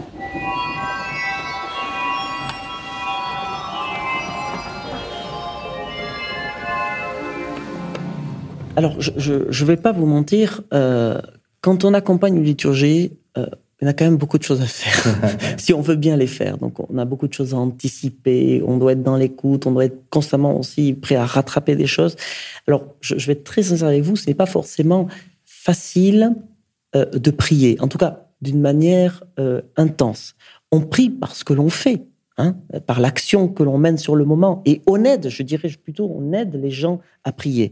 Alors, 8.75 8.99
je 8.99 9.33
ne 9.33 9.65
vais 9.65 9.77
pas 9.77 9.91
vous 9.91 10.05
mentir, 10.05 10.61
euh, 10.73 11.21
quand 11.61 11.83
on 11.83 11.93
accompagne 11.93 12.37
une 12.37 12.43
liturgie, 12.43 13.13
euh, 13.37 13.45
il 13.81 13.85
y 13.85 13.87
a 13.87 13.93
quand 13.93 14.05
même 14.05 14.17
beaucoup 14.17 14.37
de 14.37 14.43
choses 14.43 14.61
à 14.61 14.65
faire, 14.65 15.15
si 15.57 15.73
on 15.73 15.81
veut 15.81 15.95
bien 15.95 16.15
les 16.15 16.27
faire. 16.27 16.57
Donc, 16.57 16.79
on 16.89 16.97
a 16.97 17.05
beaucoup 17.05 17.27
de 17.27 17.33
choses 17.33 17.53
à 17.53 17.57
anticiper, 17.57 18.63
on 18.65 18.77
doit 18.77 18.93
être 18.93 19.03
dans 19.03 19.17
l'écoute, 19.17 19.65
on 19.67 19.71
doit 19.71 19.85
être 19.85 20.09
constamment 20.09 20.57
aussi 20.57 20.93
prêt 20.93 21.15
à 21.15 21.25
rattraper 21.25 21.75
des 21.75 21.87
choses. 21.87 22.15
Alors, 22.67 22.85
je, 23.01 23.15
vais 23.25 23.33
être 23.33 23.43
très 23.43 23.63
sincère 23.63 23.87
avec 23.89 24.03
vous, 24.03 24.15
ce 24.15 24.27
n'est 24.27 24.33
pas 24.33 24.45
forcément 24.45 25.07
facile 25.43 26.35
euh, 26.95 27.05
de 27.05 27.31
prier, 27.31 27.77
en 27.81 27.87
tout 27.87 27.97
cas 27.97 28.21
d'une 28.41 28.61
manière 28.61 29.23
euh, 29.39 29.61
intense. 29.75 30.35
On 30.71 30.81
prie 30.81 31.09
parce 31.09 31.43
que 31.43 31.53
l'on 31.53 31.69
fait. 31.69 32.05
Hein, 32.37 32.57
par 32.85 32.99
l'action 32.99 33.47
que 33.47 33.63
l'on 33.63 33.77
mène 33.77 33.97
sur 33.97 34.13
le 34.13 34.25
moment. 34.25 34.61
Et 34.65 34.81
on 34.87 35.05
aide, 35.05 35.29
je 35.29 35.41
dirais 35.41 35.69
plutôt, 35.81 36.11
on 36.13 36.33
aide 36.33 36.53
les 36.61 36.69
gens 36.69 36.99
à 37.23 37.31
prier. 37.31 37.71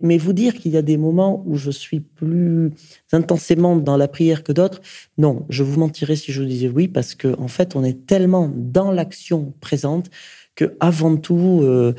Mais 0.00 0.18
vous 0.18 0.32
dire 0.32 0.54
qu'il 0.54 0.70
y 0.70 0.76
a 0.76 0.82
des 0.82 0.96
moments 0.96 1.42
où 1.46 1.56
je 1.56 1.72
suis 1.72 1.98
plus 1.98 2.70
intensément 3.10 3.74
dans 3.74 3.96
la 3.96 4.06
prière 4.06 4.44
que 4.44 4.52
d'autres, 4.52 4.80
non, 5.18 5.44
je 5.48 5.64
vous 5.64 5.80
mentirais 5.80 6.14
si 6.14 6.30
je 6.30 6.42
vous 6.42 6.46
disais 6.46 6.68
oui, 6.68 6.86
parce 6.86 7.16
qu'en 7.16 7.34
en 7.40 7.48
fait, 7.48 7.74
on 7.74 7.82
est 7.82 8.06
tellement 8.06 8.48
dans 8.54 8.92
l'action 8.92 9.52
présente 9.60 10.10
que 10.54 10.76
avant 10.78 11.16
tout, 11.16 11.62
euh, 11.64 11.92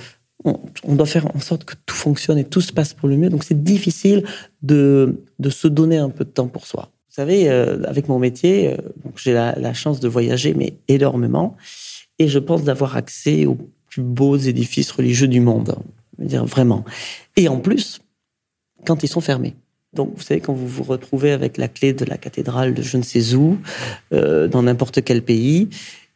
on, 0.46 0.96
doit 0.96 1.06
faire 1.06 1.36
en 1.36 1.42
sorte 1.42 1.66
que 1.66 1.74
tout 1.86 1.96
fonctionne 1.96 2.38
et 2.38 2.46
tout 2.46 2.62
se 2.62 2.72
passe 2.72 2.94
pour 2.94 3.10
le 3.10 3.18
mieux. 3.18 3.30
Donc 3.30 3.44
c'est 3.44 3.62
difficile 3.62 4.24
de, 4.62 5.22
se 5.50 5.68
donner 5.68 5.98
un 5.98 6.10
peu 6.10 6.24
de 6.24 6.30
temps 6.30 6.48
pour 6.48 6.66
soi. 6.66 6.92
Vous 7.10 7.16
savez, 7.16 7.50
euh, 7.50 7.84
avec 7.84 8.08
mon 8.08 8.20
métier, 8.20 8.72
euh, 8.72 8.78
j'ai 9.18 9.34
la, 9.34 9.54
la, 9.60 9.74
chance 9.74 10.00
de 10.00 10.08
voyager, 10.08 10.54
mais 10.54 10.78
énormément. 10.88 11.58
Et 12.20 12.28
je 12.28 12.40
pense 12.40 12.64
d'avoir 12.64 12.96
accès 12.96 13.46
aux 13.46 13.58
plus 13.90 14.04
beaux 14.04 14.38
édifices 14.38 14.92
religieux 14.92 15.28
du 15.28 15.40
monde. 15.40 15.76
Je 16.18 16.24
veux 16.24 16.30
dire, 16.30 16.46
vraiment. 16.46 16.86
Et 17.36 17.48
en 17.48 17.60
plus, 17.60 18.00
quand 18.86 19.04
ils 19.04 19.08
sont 19.08 19.22
fermés. 19.22 19.56
Donc, 19.94 20.14
vous 20.16 20.22
savez, 20.22 20.42
quand 20.42 20.54
vous 20.54 20.68
vous 20.68 20.84
retrouvez 20.84 21.32
avec 21.32 21.58
la 21.58 21.68
clé 21.68 21.94
de 21.94 22.04
la 22.06 22.18
cathédrale 22.18 22.74
de 22.74 22.82
je 22.82 22.98
ne 22.98 23.02
sais 23.02 23.34
où, 23.36 23.58
euh, 24.14 24.48
dans 24.48 24.64
n'importe 24.64 25.04
quel 25.04 25.22
pays, 25.22 25.70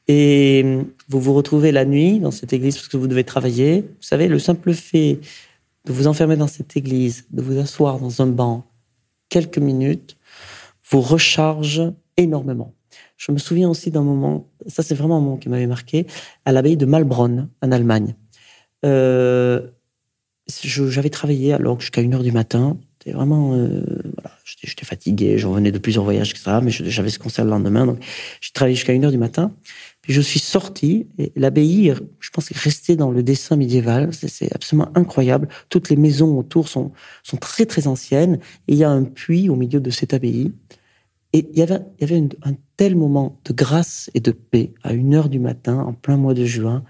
et 0.07 0.65
vous 1.07 1.21
vous 1.21 1.33
retrouvez 1.33 1.71
la 1.71 1.85
nuit 1.85 2.19
dans 2.19 2.31
cette 2.31 2.51
église 2.51 2.75
parce 2.75 2.87
que 2.87 2.97
vous 2.97 3.07
devez 3.07 3.23
travailler, 3.23 3.81
vous 3.81 4.01
savez, 4.01 4.27
le 4.27 4.39
simple 4.39 4.73
fait 4.73 5.19
de 5.85 5.93
vous 5.93 6.07
enfermer 6.07 6.35
dans 6.35 6.47
cette 6.47 6.75
église, 6.75 7.25
de 7.31 7.41
vous 7.41 7.59
asseoir 7.59 7.99
dans 7.99 8.21
un 8.21 8.27
banc 8.27 8.65
quelques 9.29 9.59
minutes, 9.59 10.17
vous 10.89 11.01
recharge 11.01 11.81
énormément. 12.17 12.73
Je 13.19 13.33
me 13.33 13.37
souviens 13.37 13.69
aussi 13.69 13.91
d'un 13.91 14.01
moment, 14.01 14.47
ça 14.65 14.81
c'est 14.81 14.95
vraiment 14.95 15.17
un 15.17 15.21
moment 15.21 15.37
qui 15.37 15.49
m'avait 15.49 15.67
marqué, 15.67 16.07
à 16.45 16.53
l'abbaye 16.53 16.77
de 16.77 16.85
Malbronn, 16.85 17.49
en 17.61 17.71
Allemagne. 17.71 18.15
Euh, 18.85 19.67
j'avais 20.63 21.09
travaillé 21.09 21.53
alors 21.53 21.79
jusqu'à 21.81 22.01
1h 22.01 22.23
du 22.23 22.31
matin. 22.31 22.77
C'était 22.97 23.15
vraiment. 23.15 23.53
Euh, 23.53 23.83
voilà, 24.15 24.35
J'étais 24.45 24.85
fatigué, 24.85 25.37
je 25.37 25.47
revenais 25.47 25.71
de 25.71 25.77
plusieurs 25.77 26.03
voyages, 26.03 26.31
etc. 26.31 26.59
Mais 26.63 26.71
j'avais 26.71 27.09
ce 27.09 27.19
concert 27.19 27.43
le 27.43 27.51
lendemain. 27.51 27.85
Donc 27.85 27.99
j'ai 28.41 28.51
travaillé 28.51 28.75
jusqu'à 28.75 28.93
1h 28.93 29.11
du 29.11 29.17
matin. 29.17 29.53
Puis 30.01 30.13
je 30.13 30.21
suis 30.21 30.39
sorti 30.39 31.07
et 31.17 31.31
l'abbaye, 31.35 31.93
je 32.19 32.29
pense, 32.31 32.49
est 32.51 32.57
restée 32.57 32.95
dans 32.95 33.11
le 33.11 33.21
dessin 33.21 33.57
médiéval. 33.57 34.11
C'est 34.13 34.53
absolument 34.55 34.89
incroyable. 34.95 35.49
Toutes 35.67 35.89
les 35.89 35.97
maisons 35.97 36.37
autour 36.39 36.69
sont, 36.69 36.93
sont 37.23 37.37
très, 37.37 37.65
très 37.65 37.87
anciennes. 37.87 38.39
Et 38.67 38.73
il 38.73 38.77
y 38.77 38.85
a 38.85 38.89
un 38.89 39.03
puits 39.03 39.49
au 39.49 39.55
milieu 39.55 39.81
de 39.81 39.89
cette 39.89 40.13
abbaye. 40.13 40.53
Et 41.33 41.47
il 41.51 41.59
y 41.59 41.61
avait, 41.61 42.23
un 42.43 42.53
tel 42.77 42.95
moment 42.95 43.39
de 43.45 43.53
grâce 43.53 44.09
et 44.13 44.19
de 44.19 44.31
paix 44.31 44.73
à 44.83 44.93
une 44.93 45.13
heure 45.13 45.29
du 45.29 45.39
matin, 45.39 45.77
en 45.79 45.93
plein 45.93 46.17
mois 46.17 46.33
de 46.33 46.45
juin, 46.45 46.83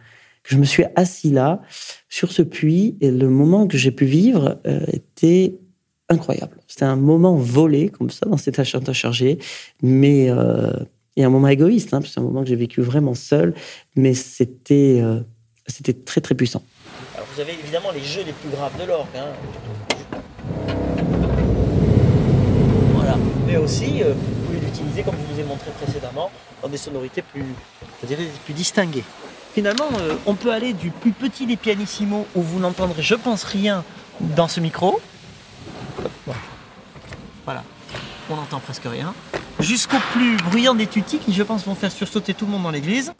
que 0.43 0.55
je 0.55 0.58
me 0.58 0.63
suis 0.63 0.86
assis 0.96 1.29
là, 1.29 1.62
sur 2.08 2.31
ce 2.31 2.41
puits, 2.41 2.98
et 3.01 3.12
le 3.12 3.29
moment 3.29 3.67
que 3.67 3.77
j'ai 3.77 3.91
pu 3.91 4.05
vivre 4.05 4.60
euh, 4.65 4.86
était 4.93 5.60
incroyable. 6.08 6.58
C'était 6.67 6.86
un 6.86 6.96
moment 6.96 7.36
volé, 7.36 7.89
comme 7.89 8.10
ça, 8.10 8.25
dans 8.27 8.38
cet 8.38 8.60
achat 8.60 8.79
chargé, 8.93 9.39
mais 9.81 10.29
euh, 10.29 10.72
et 11.17 11.24
un 11.25 11.29
moment 11.29 11.50
égoïste, 11.50 11.93
hein, 11.93 12.00
c'est 12.05 12.19
un 12.19 12.24
moment 12.24 12.43
que 12.43 12.48
j'ai 12.48 12.55
vécu 12.55 12.81
vraiment 12.81 13.13
seul, 13.13 13.53
mais 13.98 14.13
c'était 14.13 15.00
euh, 15.01 15.19
c'était 15.67 15.93
très 15.93 16.22
très 16.22 16.34
puissant. 16.34 16.63
Alors 17.13 17.27
vous 17.36 17.41
avez 17.41 17.53
évidemment 17.62 17.91
les 17.91 18.03
jeux 18.03 18.24
les 18.25 18.31
plus 18.31 18.50
graves 18.50 18.79
de 18.79 18.88
l'orgue. 18.88 19.08
Hein. 19.17 19.27
mais 23.50 23.58
aussi 23.69 24.01
euh, 24.01 24.13
vous 24.13 24.45
pouvez 24.47 24.59
l'utiliser 24.59 25.03
comme 25.03 25.15
je 25.15 25.33
vous 25.33 25.39
ai 25.39 25.43
montré 25.43 25.69
précédemment 25.81 26.31
dans 26.61 26.69
des 26.69 26.77
sonorités 26.77 27.21
plus, 27.21 27.45
plus 28.45 28.53
distinguées. 28.53 29.03
Finalement, 29.53 29.88
euh, 29.99 30.15
on 30.25 30.33
peut 30.33 30.51
aller 30.51 30.73
du 30.73 30.89
plus 30.89 31.11
petit 31.11 31.45
des 31.45 31.55
pianissimos 31.55 32.25
où 32.35 32.41
vous 32.41 32.59
n'entendrez, 32.59 33.03
je 33.03 33.15
pense, 33.15 33.43
rien 33.43 33.83
dans 34.19 34.47
ce 34.47 34.59
micro. 34.59 34.99
Voilà, 37.45 37.63
on 38.29 38.35
n'entend 38.35 38.59
presque 38.59 38.85
rien. 38.85 39.13
Jusqu'au 39.59 39.97
plus 40.13 40.38
bruyant 40.38 40.73
des 40.73 40.88
tutis 40.88 41.19
qui, 41.19 41.33
je 41.33 41.43
pense, 41.43 41.65
vont 41.65 41.75
faire 41.75 41.91
sursauter 41.91 42.33
tout 42.33 42.45
le 42.45 42.51
monde 42.51 42.63
dans 42.63 42.71
l'église. 42.71 43.13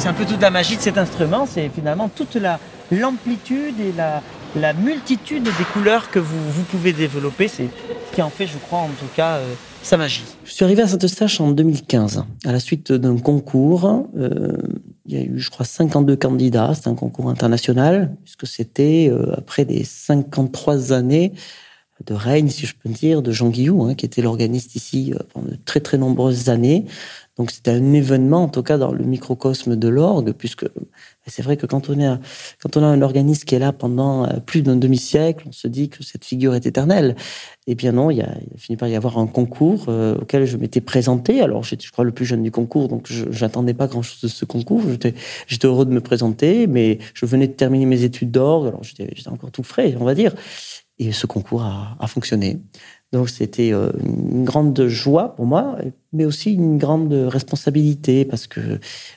c'est 0.00 0.08
un 0.08 0.14
peu 0.14 0.24
toute 0.24 0.40
la 0.40 0.50
magie 0.50 0.78
de 0.78 0.80
cet 0.80 0.96
instrument, 0.96 1.46
c'est 1.46 1.68
finalement 1.68 2.08
toute 2.08 2.36
l'amplitude 2.90 3.74
et 3.80 3.92
la, 3.92 4.72
multitude 4.74 5.44
des 5.44 5.64
couleurs 5.72 6.10
que 6.10 6.18
vous, 6.18 6.62
pouvez 6.70 6.92
développer. 6.92 7.48
C'est 7.48 7.68
ce 8.10 8.14
qui 8.14 8.22
en 8.22 8.30
fait, 8.30 8.46
je 8.46 8.58
crois, 8.58 8.80
en 8.80 8.88
tout 8.88 9.08
cas, 9.14 9.36
euh, 9.36 9.54
sa 9.82 9.96
magie. 9.96 10.24
Je 10.44 10.52
suis 10.52 10.64
arrivé 10.64 10.82
à 10.82 10.88
Saint-Eustache 10.88 11.40
en 11.40 11.52
2015, 11.52 12.24
à 12.44 12.52
la 12.52 12.60
suite 12.60 12.92
d'un 12.92 13.16
concours. 13.18 14.08
Euh, 14.16 14.56
il 15.06 15.14
y 15.14 15.18
a 15.18 15.22
eu, 15.22 15.38
je 15.38 15.50
crois, 15.50 15.64
52 15.64 16.16
candidats. 16.16 16.72
C'est 16.74 16.88
un 16.88 16.94
concours 16.94 17.28
international, 17.28 18.16
puisque 18.24 18.46
c'était 18.46 19.08
euh, 19.10 19.34
après 19.36 19.64
des 19.64 19.84
53 19.84 20.92
années 20.92 21.32
de 22.06 22.14
règne, 22.14 22.48
si 22.48 22.64
je 22.64 22.74
peux 22.74 22.88
dire, 22.88 23.20
de 23.20 23.30
Jean 23.30 23.50
Guillou, 23.50 23.82
hein, 23.82 23.94
qui 23.94 24.06
était 24.06 24.22
l'organiste 24.22 24.74
ici 24.74 25.12
pendant 25.34 25.48
de 25.48 25.58
très 25.66 25.80
très 25.80 25.98
nombreuses 25.98 26.48
années. 26.48 26.86
Donc 27.36 27.50
c'était 27.50 27.70
un 27.70 27.92
événement, 27.92 28.44
en 28.44 28.48
tout 28.48 28.62
cas 28.62 28.76
dans 28.76 28.92
le 28.92 29.04
microcosme 29.04 29.76
de 29.76 29.88
l'orgue, 29.88 30.32
puisque 30.32 30.66
c'est 31.30 31.42
vrai 31.42 31.56
que 31.56 31.66
quand 31.66 31.88
on, 31.88 32.00
a, 32.04 32.18
quand 32.60 32.76
on 32.76 32.82
a 32.82 32.86
un 32.86 33.02
organisme 33.02 33.44
qui 33.44 33.54
est 33.54 33.58
là 33.58 33.72
pendant 33.72 34.24
euh, 34.24 34.40
plus 34.44 34.62
d'un 34.62 34.76
demi-siècle, 34.76 35.44
on 35.48 35.52
se 35.52 35.68
dit 35.68 35.88
que 35.88 36.02
cette 36.02 36.24
figure 36.24 36.54
est 36.54 36.66
éternelle. 36.66 37.16
Eh 37.66 37.74
bien 37.74 37.92
non, 37.92 38.10
il, 38.10 38.18
y 38.18 38.22
a, 38.22 38.34
fini 38.56 38.76
par 38.76 38.88
y 38.88 38.96
avoir 38.96 39.18
un 39.18 39.26
concours 39.26 39.86
euh, 39.88 40.16
auquel 40.20 40.46
je 40.46 40.56
m'étais 40.56 40.80
présenté. 40.80 41.40
Alors 41.40 41.62
j'étais, 41.64 41.86
je 41.86 41.92
crois, 41.92 42.04
le 42.04 42.12
plus 42.12 42.26
jeune 42.26 42.42
du 42.42 42.50
concours, 42.50 42.88
donc 42.88 43.06
je 43.08 43.24
n'attendais 43.40 43.74
pas 43.74 43.86
grand-chose 43.86 44.20
de 44.20 44.28
ce 44.28 44.44
concours. 44.44 44.82
J'étais, 44.88 45.66
heureux 45.66 45.84
de 45.84 45.92
me 45.92 46.00
présenter, 46.00 46.66
mais 46.66 46.98
je 47.14 47.26
venais 47.26 47.46
de 47.46 47.52
terminer 47.52 47.86
mes 47.86 48.02
études 48.02 48.30
d'orgue, 48.30 48.68
alors 48.68 48.82
j'étais, 48.82 49.10
encore 49.28 49.50
tout 49.50 49.62
frais, 49.62 49.94
on 49.98 50.04
va 50.04 50.14
dire. 50.14 50.34
Et 50.98 51.12
ce 51.12 51.26
concours 51.26 51.62
a 51.62 52.06
fonctionné. 52.06 52.58
Donc 53.12 53.28
c'était 53.28 53.72
euh, 53.72 53.90
une 54.04 54.44
grande 54.44 54.86
joie 54.86 55.34
pour 55.34 55.46
moi, 55.46 55.76
mais 56.12 56.24
aussi 56.24 56.52
une 56.52 56.78
grande 56.78 57.12
responsabilité 57.12 58.24
parce 58.24 58.46
que 58.46 58.60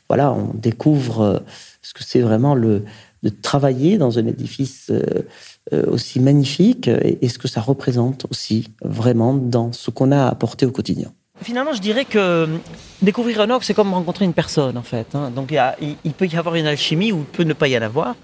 voilà, 0.08 0.34
on 0.34 0.52
découvre 0.56 1.22
euh, 1.22 1.40
ce 1.82 1.94
que 1.94 2.04
c'est 2.04 2.22
vraiment 2.22 2.56
le 2.56 2.84
de 3.22 3.30
travailler 3.30 3.98
dans 3.98 4.20
un 4.20 4.28
édifice 4.28 4.92
euh, 4.92 5.86
aussi 5.88 6.20
magnifique 6.20 6.90
et, 6.90 7.30
ce 7.30 7.40
que 7.40 7.48
ça 7.48 7.62
représente 7.62 8.26
aussi 8.30 8.68
vraiment 8.82 9.34
dans 9.34 9.72
ce 9.72 9.92
qu'on 9.92 10.12
a 10.12 10.28
apporté 10.28 10.66
au 10.66 10.72
quotidien. 10.72 11.14
Finalement, 11.42 11.72
je 11.72 11.80
dirais 11.80 12.04
que 12.04 12.50
découvrir 13.02 13.40
un 13.40 13.50
orgue, 13.50 13.64
c'est 13.64 13.74
comme 13.74 13.94
rencontrer 13.94 14.26
une 14.26 14.34
personne 14.34 14.78
en 14.78 14.84
fait. 14.84 15.16
Hein. 15.16 15.32
Donc 15.34 15.54
il, 15.54 15.96
il 16.04 16.12
peut 16.12 16.28
y 16.28 16.36
avoir 16.36 16.56
une 16.56 16.66
alchimie 16.66 17.14
ou 17.14 17.20
il 17.20 17.26
peut 17.38 17.44
ne 17.44 17.54
pas 17.54 17.70
y 17.70 17.78
en 17.78 17.82
avoir. 17.82 18.16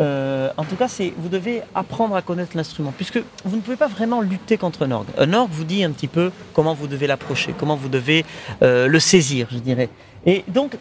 Euh, 0.00 0.50
en 0.56 0.64
tout 0.64 0.76
cas, 0.76 0.88
c'est 0.88 1.12
vous 1.16 1.28
devez 1.28 1.62
apprendre 1.74 2.16
à 2.16 2.22
connaître 2.22 2.56
l'instrument, 2.56 2.92
puisque 2.96 3.20
vous 3.44 3.56
ne 3.56 3.60
pouvez 3.60 3.76
pas 3.76 3.88
vraiment 3.88 4.20
lutter 4.20 4.56
contre 4.58 4.84
un 4.84 4.90
orgue. 4.90 5.08
Un 5.18 5.32
orgue 5.32 5.50
vous 5.50 5.64
dit 5.64 5.84
un 5.84 5.90
petit 5.90 6.08
peu 6.08 6.30
comment 6.52 6.74
vous 6.74 6.86
devez 6.86 7.06
l'approcher, 7.06 7.54
comment 7.58 7.76
vous 7.76 7.88
devez 7.88 8.24
euh, 8.62 8.86
le 8.86 9.00
saisir, 9.00 9.48
je 9.50 9.58
dirais. 9.58 9.88
Et 10.26 10.44
donc, 10.48 10.76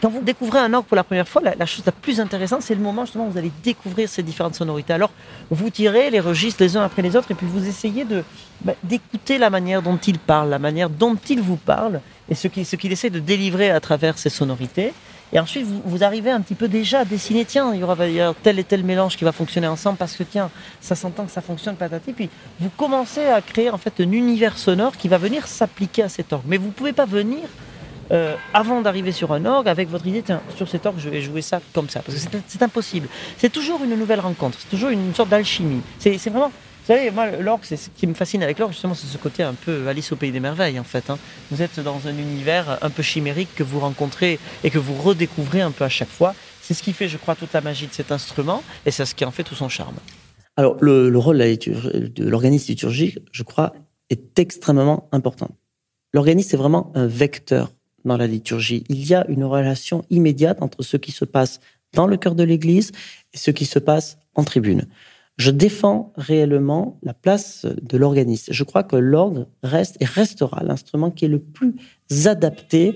quand 0.00 0.10
vous 0.10 0.20
découvrez 0.20 0.58
un 0.58 0.74
orgue 0.74 0.86
pour 0.86 0.96
la 0.96 1.04
première 1.04 1.28
fois, 1.28 1.42
la, 1.42 1.66
chose 1.66 1.84
la 1.86 1.92
plus 1.92 2.20
intéressante, 2.20 2.62
c'est 2.62 2.74
le 2.74 2.80
moment 2.80 3.04
justement 3.04 3.26
où 3.26 3.30
vous 3.30 3.38
allez 3.38 3.52
découvrir 3.62 4.08
ces 4.08 4.22
différentes 4.22 4.56
sonorités. 4.56 4.92
Alors, 4.92 5.10
vous 5.50 5.70
tirez 5.70 6.10
les 6.10 6.20
registres 6.20 6.62
les 6.62 6.76
uns 6.76 6.82
après 6.82 7.02
les 7.02 7.14
autres, 7.16 7.30
et 7.30 7.34
puis 7.34 7.46
vous 7.46 7.68
essayez 7.68 8.04
de 8.04 8.24
bah, 8.64 8.74
d'écouter 8.82 9.38
la 9.38 9.48
manière 9.48 9.80
dont 9.80 9.96
il 9.96 10.18
parle, 10.18 10.50
la 10.50 10.58
manière 10.58 10.90
dont 10.90 11.16
il 11.28 11.40
vous 11.40 11.56
parle, 11.56 12.00
et 12.28 12.34
ce 12.34 12.48
qu'il 12.48 12.66
ce 12.66 12.76
qu'il 12.76 12.92
essaie 12.92 13.10
de 13.10 13.20
délivrer 13.20 13.70
à 13.70 13.80
travers 13.80 14.18
ces 14.18 14.30
sonorités. 14.30 14.92
Et 15.32 15.40
ensuite, 15.40 15.66
vous, 15.66 16.04
arrivez 16.04 16.30
un 16.30 16.42
petit 16.42 16.54
peu 16.54 16.68
déjà 16.68 17.00
à 17.00 17.04
dessiner, 17.06 17.46
tiens, 17.46 17.72
il 17.72 17.80
y 17.80 17.82
aura 17.82 17.96
tel 18.42 18.58
et 18.58 18.64
tel 18.64 18.84
mélange 18.84 19.16
qui 19.16 19.24
va 19.24 19.32
fonctionner 19.32 19.66
ensemble 19.66 19.96
parce 19.96 20.14
que, 20.14 20.24
tiens, 20.24 20.50
ça 20.80 20.94
s'entend 20.94 21.24
que 21.24 21.32
ça 21.32 21.40
fonctionne, 21.40 21.76
patati. 21.76 22.12
Puis 22.12 22.28
vous 22.60 22.68
commencez 22.76 23.24
à 23.24 23.40
créer 23.40 23.70
en 23.70 23.78
fait 23.78 23.94
un 24.00 24.12
univers 24.12 24.58
sonore 24.58 24.96
qui 24.96 25.08
va 25.08 25.16
venir 25.16 25.46
s'appliquer 25.46 26.02
à 26.02 26.08
cet 26.10 26.34
orgue. 26.34 26.44
Mais 26.46 26.58
vous 26.58 26.66
ne 26.66 26.72
pouvez 26.72 26.92
pas 26.92 27.06
venir 27.06 27.40
euh, 28.10 28.36
avant 28.52 28.82
d'arriver 28.82 29.12
sur 29.12 29.32
un 29.32 29.46
orgue 29.46 29.68
avec 29.68 29.88
votre 29.88 30.06
idée, 30.06 30.22
tiens, 30.22 30.42
sur 30.54 30.68
cet 30.68 30.84
orgue, 30.84 30.98
je 30.98 31.08
vais 31.08 31.22
jouer 31.22 31.40
ça 31.40 31.62
comme 31.72 31.88
ça. 31.88 32.00
Parce 32.00 32.26
que 32.26 32.38
c'est 32.46 32.62
impossible. 32.62 33.08
C'est 33.38 33.50
toujours 33.50 33.82
une 33.82 33.96
nouvelle 33.96 34.20
rencontre, 34.20 34.58
c'est 34.60 34.68
toujours 34.68 34.90
une 34.90 35.14
sorte 35.14 35.30
d'alchimie. 35.30 35.80
C'est 35.98 36.18
vraiment 36.28 36.52
vous 36.82 36.92
savez, 36.92 37.12
moi, 37.12 37.30
l'orgue, 37.30 37.60
c'est 37.62 37.76
ce 37.76 37.90
qui 37.90 38.08
me 38.08 38.14
fascine 38.14 38.42
avec 38.42 38.58
l'orgue, 38.58 38.72
justement, 38.72 38.94
c'est 38.94 39.06
ce 39.06 39.16
côté 39.16 39.44
un 39.44 39.54
peu 39.54 39.86
Alice 39.86 40.10
au 40.10 40.16
pays 40.16 40.32
des 40.32 40.40
merveilles, 40.40 40.80
en 40.80 40.84
fait. 40.84 41.10
Hein. 41.10 41.18
Vous 41.52 41.62
êtes 41.62 41.78
dans 41.78 42.08
un 42.08 42.18
univers 42.18 42.78
un 42.82 42.90
peu 42.90 43.04
chimérique 43.04 43.54
que 43.54 43.62
vous 43.62 43.78
rencontrez 43.78 44.40
et 44.64 44.70
que 44.70 44.80
vous 44.80 44.94
redécouvrez 44.94 45.60
un 45.60 45.70
peu 45.70 45.84
à 45.84 45.88
chaque 45.88 46.08
fois. 46.08 46.34
C'est 46.60 46.74
ce 46.74 46.82
qui 46.82 46.92
fait, 46.92 47.06
je 47.06 47.18
crois, 47.18 47.36
toute 47.36 47.52
la 47.52 47.60
magie 47.60 47.86
de 47.86 47.92
cet 47.92 48.10
instrument 48.10 48.64
et 48.84 48.90
c'est 48.90 49.04
ce 49.04 49.14
qui 49.14 49.24
en 49.24 49.30
fait 49.30 49.44
tout 49.44 49.54
son 49.54 49.68
charme. 49.68 49.94
Alors, 50.56 50.76
le, 50.80 51.16
rôle 51.16 51.38
de 51.38 52.28
l'organisme 52.28 52.72
liturgique, 52.72 53.20
je 53.30 53.44
crois, 53.44 53.74
est 54.10 54.40
extrêmement 54.40 55.08
important. 55.12 55.50
L'organisme 56.12 56.56
est 56.56 56.58
vraiment 56.58 56.90
un 56.96 57.06
vecteur 57.06 57.70
dans 58.04 58.16
la 58.16 58.26
liturgie. 58.26 58.82
Il 58.88 59.06
y 59.06 59.14
a 59.14 59.24
une 59.28 59.44
relation 59.44 60.04
immédiate 60.10 60.60
entre 60.60 60.82
ce 60.82 60.96
qui 60.96 61.12
se 61.12 61.24
passe 61.24 61.60
dans 61.94 62.08
le 62.08 62.16
cœur 62.16 62.34
de 62.34 62.42
l'Église 62.42 62.90
et 63.32 63.38
ce 63.38 63.52
qui 63.52 63.66
se 63.66 63.78
passe 63.78 64.18
en 64.34 64.42
tribune. 64.42 64.88
Je 65.42 65.50
défends 65.50 66.12
réellement 66.16 67.00
la 67.02 67.14
place 67.14 67.66
de 67.66 67.98
l'organiste. 67.98 68.52
Je 68.52 68.62
crois 68.62 68.84
que 68.84 68.94
l'orgue 68.94 69.46
reste 69.64 69.96
et 69.98 70.04
restera 70.04 70.62
l'instrument 70.62 71.10
qui 71.10 71.24
est 71.24 71.28
le 71.28 71.40
plus 71.40 71.74
adapté 72.26 72.94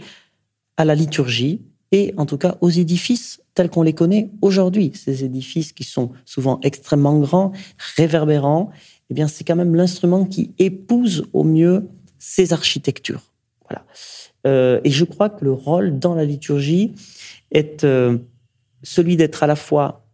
à 0.77 0.85
la 0.85 0.95
liturgie 0.95 1.63
et 1.91 2.15
en 2.17 2.25
tout 2.25 2.39
cas 2.39 2.57
aux 2.61 2.71
édifices 2.71 3.43
tels 3.55 3.69
qu'on 3.69 3.83
les 3.83 3.95
connaît 3.95 4.31
aujourd'hui. 4.43 4.93
Ces 4.95 5.25
édifices 5.25 5.73
qui 5.73 5.83
sont 5.83 6.13
souvent 6.25 6.61
extrêmement 6.63 7.19
grands, 7.19 7.51
réverbérants, 7.97 8.71
eh 9.11 9.15
bien 9.15 9.27
c'est 9.27 9.43
quand 9.43 9.57
même 9.57 9.75
l'instrument 9.75 10.25
qui 10.25 10.55
épouse 10.61 11.27
au 11.33 11.43
mieux 11.43 11.89
ces 12.21 12.53
architectures. 12.53 13.33
Voilà. 13.69 13.85
Euh, 14.47 14.81
et 14.85 14.91
je 14.91 15.05
crois 15.05 15.31
que 15.31 15.45
le 15.45 15.53
rôle 15.53 15.99
dans 15.99 16.15
la 16.15 16.25
liturgie 16.25 16.95
est 17.51 17.83
euh, 17.83 18.19
celui 18.85 19.17
d'être 19.17 19.43
à 19.43 19.49
la 19.49 19.57
fois 19.57 20.07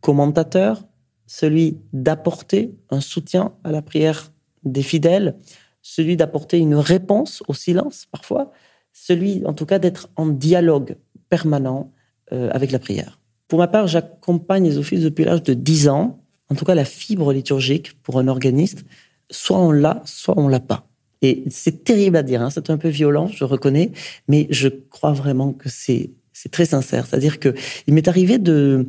commentateur, 0.00 0.82
celui 1.26 1.78
d'apporter 1.92 2.74
un 2.90 3.00
soutien 3.00 3.52
à 3.64 3.72
la 3.72 3.82
prière 3.82 4.32
des 4.64 4.82
fidèles, 4.82 5.36
celui 5.82 6.16
d'apporter 6.16 6.58
une 6.58 6.74
réponse 6.74 7.42
au 7.48 7.54
silence 7.54 8.06
parfois, 8.10 8.52
celui 8.92 9.44
en 9.46 9.52
tout 9.52 9.66
cas 9.66 9.78
d'être 9.78 10.08
en 10.16 10.26
dialogue 10.26 10.96
permanent 11.28 11.92
euh, 12.32 12.48
avec 12.52 12.70
la 12.70 12.78
prière. 12.78 13.20
Pour 13.48 13.58
ma 13.58 13.68
part, 13.68 13.86
j'accompagne 13.86 14.64
les 14.64 14.78
offices 14.78 15.02
depuis 15.02 15.24
l'âge 15.24 15.42
de 15.42 15.54
10 15.54 15.88
ans. 15.88 16.18
En 16.48 16.54
tout 16.54 16.64
cas, 16.64 16.74
la 16.74 16.84
fibre 16.84 17.32
liturgique 17.32 18.00
pour 18.02 18.18
un 18.18 18.26
organiste, 18.26 18.84
soit 19.30 19.58
on 19.58 19.70
l'a, 19.70 20.02
soit 20.04 20.38
on 20.38 20.48
l'a 20.48 20.60
pas. 20.60 20.88
Et 21.22 21.44
c'est 21.50 21.84
terrible 21.84 22.16
à 22.16 22.22
dire, 22.22 22.42
hein, 22.42 22.50
c'est 22.50 22.70
un 22.70 22.78
peu 22.78 22.88
violent, 22.88 23.28
je 23.28 23.44
reconnais, 23.44 23.92
mais 24.28 24.46
je 24.50 24.68
crois 24.68 25.12
vraiment 25.12 25.52
que 25.52 25.68
c'est 25.68 26.12
très 26.50 26.66
sincère. 26.66 27.06
C'est-à-dire 27.06 27.38
que 27.40 27.54
il 27.86 27.94
m'est 27.94 28.08
arrivé 28.08 28.38
de 28.38 28.86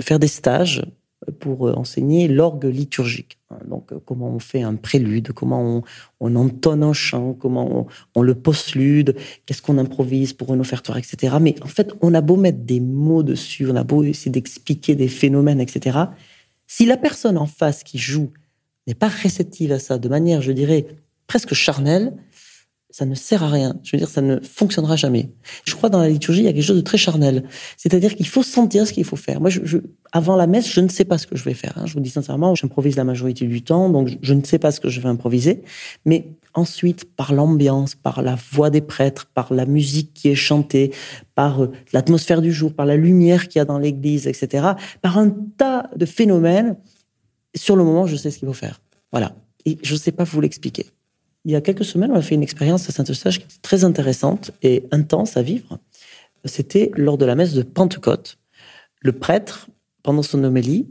faire 0.00 0.18
des 0.18 0.28
stages 0.28 0.82
pour 1.30 1.68
euh, 1.68 1.74
enseigner 1.74 2.28
l'orgue 2.28 2.64
liturgique. 2.64 3.38
Hein. 3.50 3.58
Donc, 3.68 3.92
euh, 3.92 3.98
comment 4.04 4.28
on 4.28 4.38
fait 4.38 4.62
un 4.62 4.76
prélude, 4.76 5.32
comment 5.32 5.62
on, 5.62 5.82
on 6.20 6.36
entonne 6.36 6.82
un 6.82 6.92
chant, 6.92 7.34
comment 7.34 7.86
on, 8.14 8.22
le 8.22 8.34
postlude, 8.34 9.16
qu'est-ce 9.46 9.62
qu'on 9.62 9.78
improvise 9.78 10.32
pour 10.32 10.52
une 10.54 10.60
offertoire, 10.60 10.98
etc. 10.98 11.36
Mais 11.40 11.54
en 11.62 11.68
fait, 11.68 11.92
on 12.00 12.14
a 12.14 12.20
beau 12.20 12.36
mettre 12.36 12.60
des 12.60 12.80
mots 12.80 13.22
dessus, 13.22 13.66
on 13.70 13.76
a 13.76 13.84
beau 13.84 14.02
essayer 14.04 14.30
d'expliquer 14.30 14.94
des 14.94 15.08
phénomènes, 15.08 15.60
etc. 15.60 15.98
Si 16.66 16.86
la 16.86 16.96
personne 16.96 17.38
en 17.38 17.46
face 17.46 17.82
qui 17.82 17.98
joue 17.98 18.30
n'est 18.86 18.94
pas 18.94 19.08
réceptive 19.08 19.72
à 19.72 19.78
ça 19.78 19.98
de 19.98 20.08
manière, 20.08 20.42
je 20.42 20.52
dirais, 20.52 20.86
presque 21.26 21.54
charnelle, 21.54 22.14
ça 22.90 23.06
ne 23.06 23.14
sert 23.14 23.42
à 23.42 23.48
rien. 23.48 23.76
Je 23.82 23.92
veux 23.92 23.98
dire, 23.98 24.08
ça 24.08 24.20
ne 24.20 24.40
fonctionnera 24.40 24.96
jamais. 24.96 25.30
Je 25.64 25.74
crois 25.74 25.88
dans 25.88 26.00
la 26.00 26.08
liturgie, 26.08 26.40
il 26.40 26.44
y 26.44 26.48
a 26.48 26.52
quelque 26.52 26.64
chose 26.64 26.76
de 26.76 26.82
très 26.82 26.98
charnel. 26.98 27.44
C'est-à-dire 27.76 28.14
qu'il 28.16 28.26
faut 28.26 28.42
sentir 28.42 28.86
ce 28.86 28.92
qu'il 28.92 29.04
faut 29.04 29.16
faire. 29.16 29.40
Moi, 29.40 29.50
je, 29.50 29.78
avant 30.12 30.36
la 30.36 30.46
messe, 30.46 30.68
je 30.68 30.80
ne 30.80 30.88
sais 30.88 31.04
pas 31.04 31.18
ce 31.18 31.26
que 31.26 31.36
je 31.36 31.44
vais 31.44 31.54
faire. 31.54 31.72
Hein. 31.76 31.86
Je 31.86 31.94
vous 31.94 32.00
dis 32.00 32.10
sincèrement, 32.10 32.54
j'improvise 32.54 32.96
la 32.96 33.04
majorité 33.04 33.46
du 33.46 33.62
temps, 33.62 33.90
donc 33.90 34.10
je 34.20 34.34
ne 34.34 34.42
sais 34.44 34.58
pas 34.58 34.72
ce 34.72 34.80
que 34.80 34.88
je 34.88 35.00
vais 35.00 35.08
improviser. 35.08 35.62
Mais 36.04 36.28
ensuite, 36.54 37.04
par 37.14 37.32
l'ambiance, 37.32 37.94
par 37.94 38.22
la 38.22 38.36
voix 38.52 38.70
des 38.70 38.80
prêtres, 38.80 39.30
par 39.34 39.54
la 39.54 39.66
musique 39.66 40.12
qui 40.12 40.28
est 40.28 40.34
chantée, 40.34 40.92
par 41.36 41.62
euh, 41.62 41.72
l'atmosphère 41.92 42.42
du 42.42 42.52
jour, 42.52 42.74
par 42.74 42.86
la 42.86 42.96
lumière 42.96 43.46
qu'il 43.48 43.60
y 43.60 43.62
a 43.62 43.64
dans 43.64 43.78
l'église, 43.78 44.26
etc., 44.26 44.72
par 45.00 45.18
un 45.18 45.30
tas 45.56 45.88
de 45.94 46.06
phénomènes, 46.06 46.76
sur 47.54 47.76
le 47.76 47.84
moment, 47.84 48.06
je 48.06 48.16
sais 48.16 48.30
ce 48.30 48.38
qu'il 48.38 48.48
faut 48.48 48.54
faire. 48.54 48.80
Voilà. 49.12 49.34
Et 49.64 49.78
je 49.82 49.94
ne 49.94 49.98
sais 49.98 50.12
pas 50.12 50.24
vous 50.24 50.40
l'expliquer. 50.40 50.86
Il 51.44 51.52
y 51.52 51.56
a 51.56 51.60
quelques 51.60 51.84
semaines, 51.84 52.10
on 52.10 52.16
a 52.16 52.22
fait 52.22 52.34
une 52.34 52.42
expérience 52.42 52.88
à 52.88 52.92
Saint-Eustache 52.92 53.38
qui 53.38 53.44
était 53.44 53.62
très 53.62 53.84
intéressante 53.84 54.50
et 54.62 54.84
intense 54.90 55.36
à 55.36 55.42
vivre. 55.42 55.78
C'était 56.44 56.90
lors 56.94 57.16
de 57.18 57.24
la 57.24 57.34
messe 57.34 57.54
de 57.54 57.62
Pentecôte. 57.62 58.38
Le 59.00 59.12
prêtre, 59.12 59.68
pendant 60.02 60.22
son 60.22 60.44
homélie, 60.44 60.88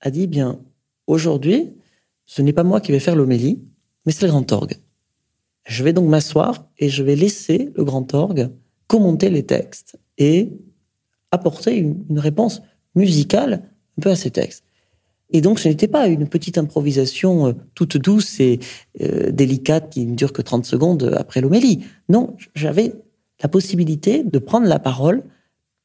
a 0.00 0.10
dit 0.10 0.26
bien, 0.26 0.60
aujourd'hui, 1.06 1.74
ce 2.24 2.40
n'est 2.40 2.52
pas 2.52 2.64
moi 2.64 2.80
qui 2.80 2.92
vais 2.92 3.00
faire 3.00 3.16
l'homélie, 3.16 3.62
mais 4.06 4.12
c'est 4.12 4.24
le 4.24 4.32
grand 4.32 4.50
orgue. 4.52 4.76
Je 5.64 5.84
vais 5.84 5.92
donc 5.92 6.08
m'asseoir 6.08 6.66
et 6.78 6.88
je 6.88 7.02
vais 7.02 7.16
laisser 7.16 7.70
le 7.76 7.84
grand 7.84 8.14
orgue 8.14 8.50
commenter 8.86 9.30
les 9.30 9.44
textes 9.44 9.98
et 10.18 10.52
apporter 11.30 11.76
une 11.76 12.18
réponse 12.18 12.62
musicale 12.94 13.70
un 13.98 14.02
peu 14.02 14.10
à 14.10 14.16
ces 14.16 14.30
textes. 14.30 14.64
Et 15.32 15.40
donc, 15.40 15.58
ce 15.58 15.68
n'était 15.68 15.88
pas 15.88 16.06
une 16.08 16.28
petite 16.28 16.58
improvisation 16.58 17.48
euh, 17.48 17.52
toute 17.74 17.96
douce 17.96 18.38
et 18.38 18.60
euh, 19.00 19.30
délicate 19.30 19.90
qui 19.90 20.06
ne 20.06 20.14
dure 20.14 20.32
que 20.32 20.42
30 20.42 20.64
secondes 20.64 21.14
après 21.18 21.40
l'homélie. 21.40 21.84
Non, 22.08 22.36
j'avais 22.54 22.94
la 23.42 23.48
possibilité 23.48 24.22
de 24.22 24.38
prendre 24.38 24.66
la 24.66 24.78
parole 24.78 25.22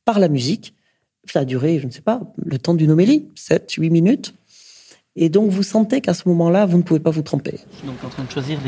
par 0.06 0.20
la 0.20 0.28
musique. 0.28 0.74
Ça 1.26 1.40
a 1.40 1.46
duré, 1.46 1.80
je 1.80 1.88
ne 1.88 1.92
sais 1.92 2.02
pas, 2.02 2.22
le 2.38 2.58
temps 2.58 2.74
d'une 2.74 2.92
homélie, 2.92 3.28
7, 3.36 3.72
8 3.72 3.90
minutes. 3.90 4.34
Et 5.16 5.30
donc, 5.30 5.50
vous 5.50 5.64
sentez 5.64 6.00
qu'à 6.00 6.14
ce 6.14 6.28
moment-là, 6.30 6.66
vous 6.66 6.78
ne 6.78 6.84
pouvez 6.84 7.00
pas 7.00 7.10
vous 7.10 7.24
tromper. 7.24 7.56
Je 7.72 7.78
suis 7.78 7.88
donc 7.88 8.04
en 8.06 8.10
train 8.10 8.24
de 8.24 8.32
choisir 8.32 8.60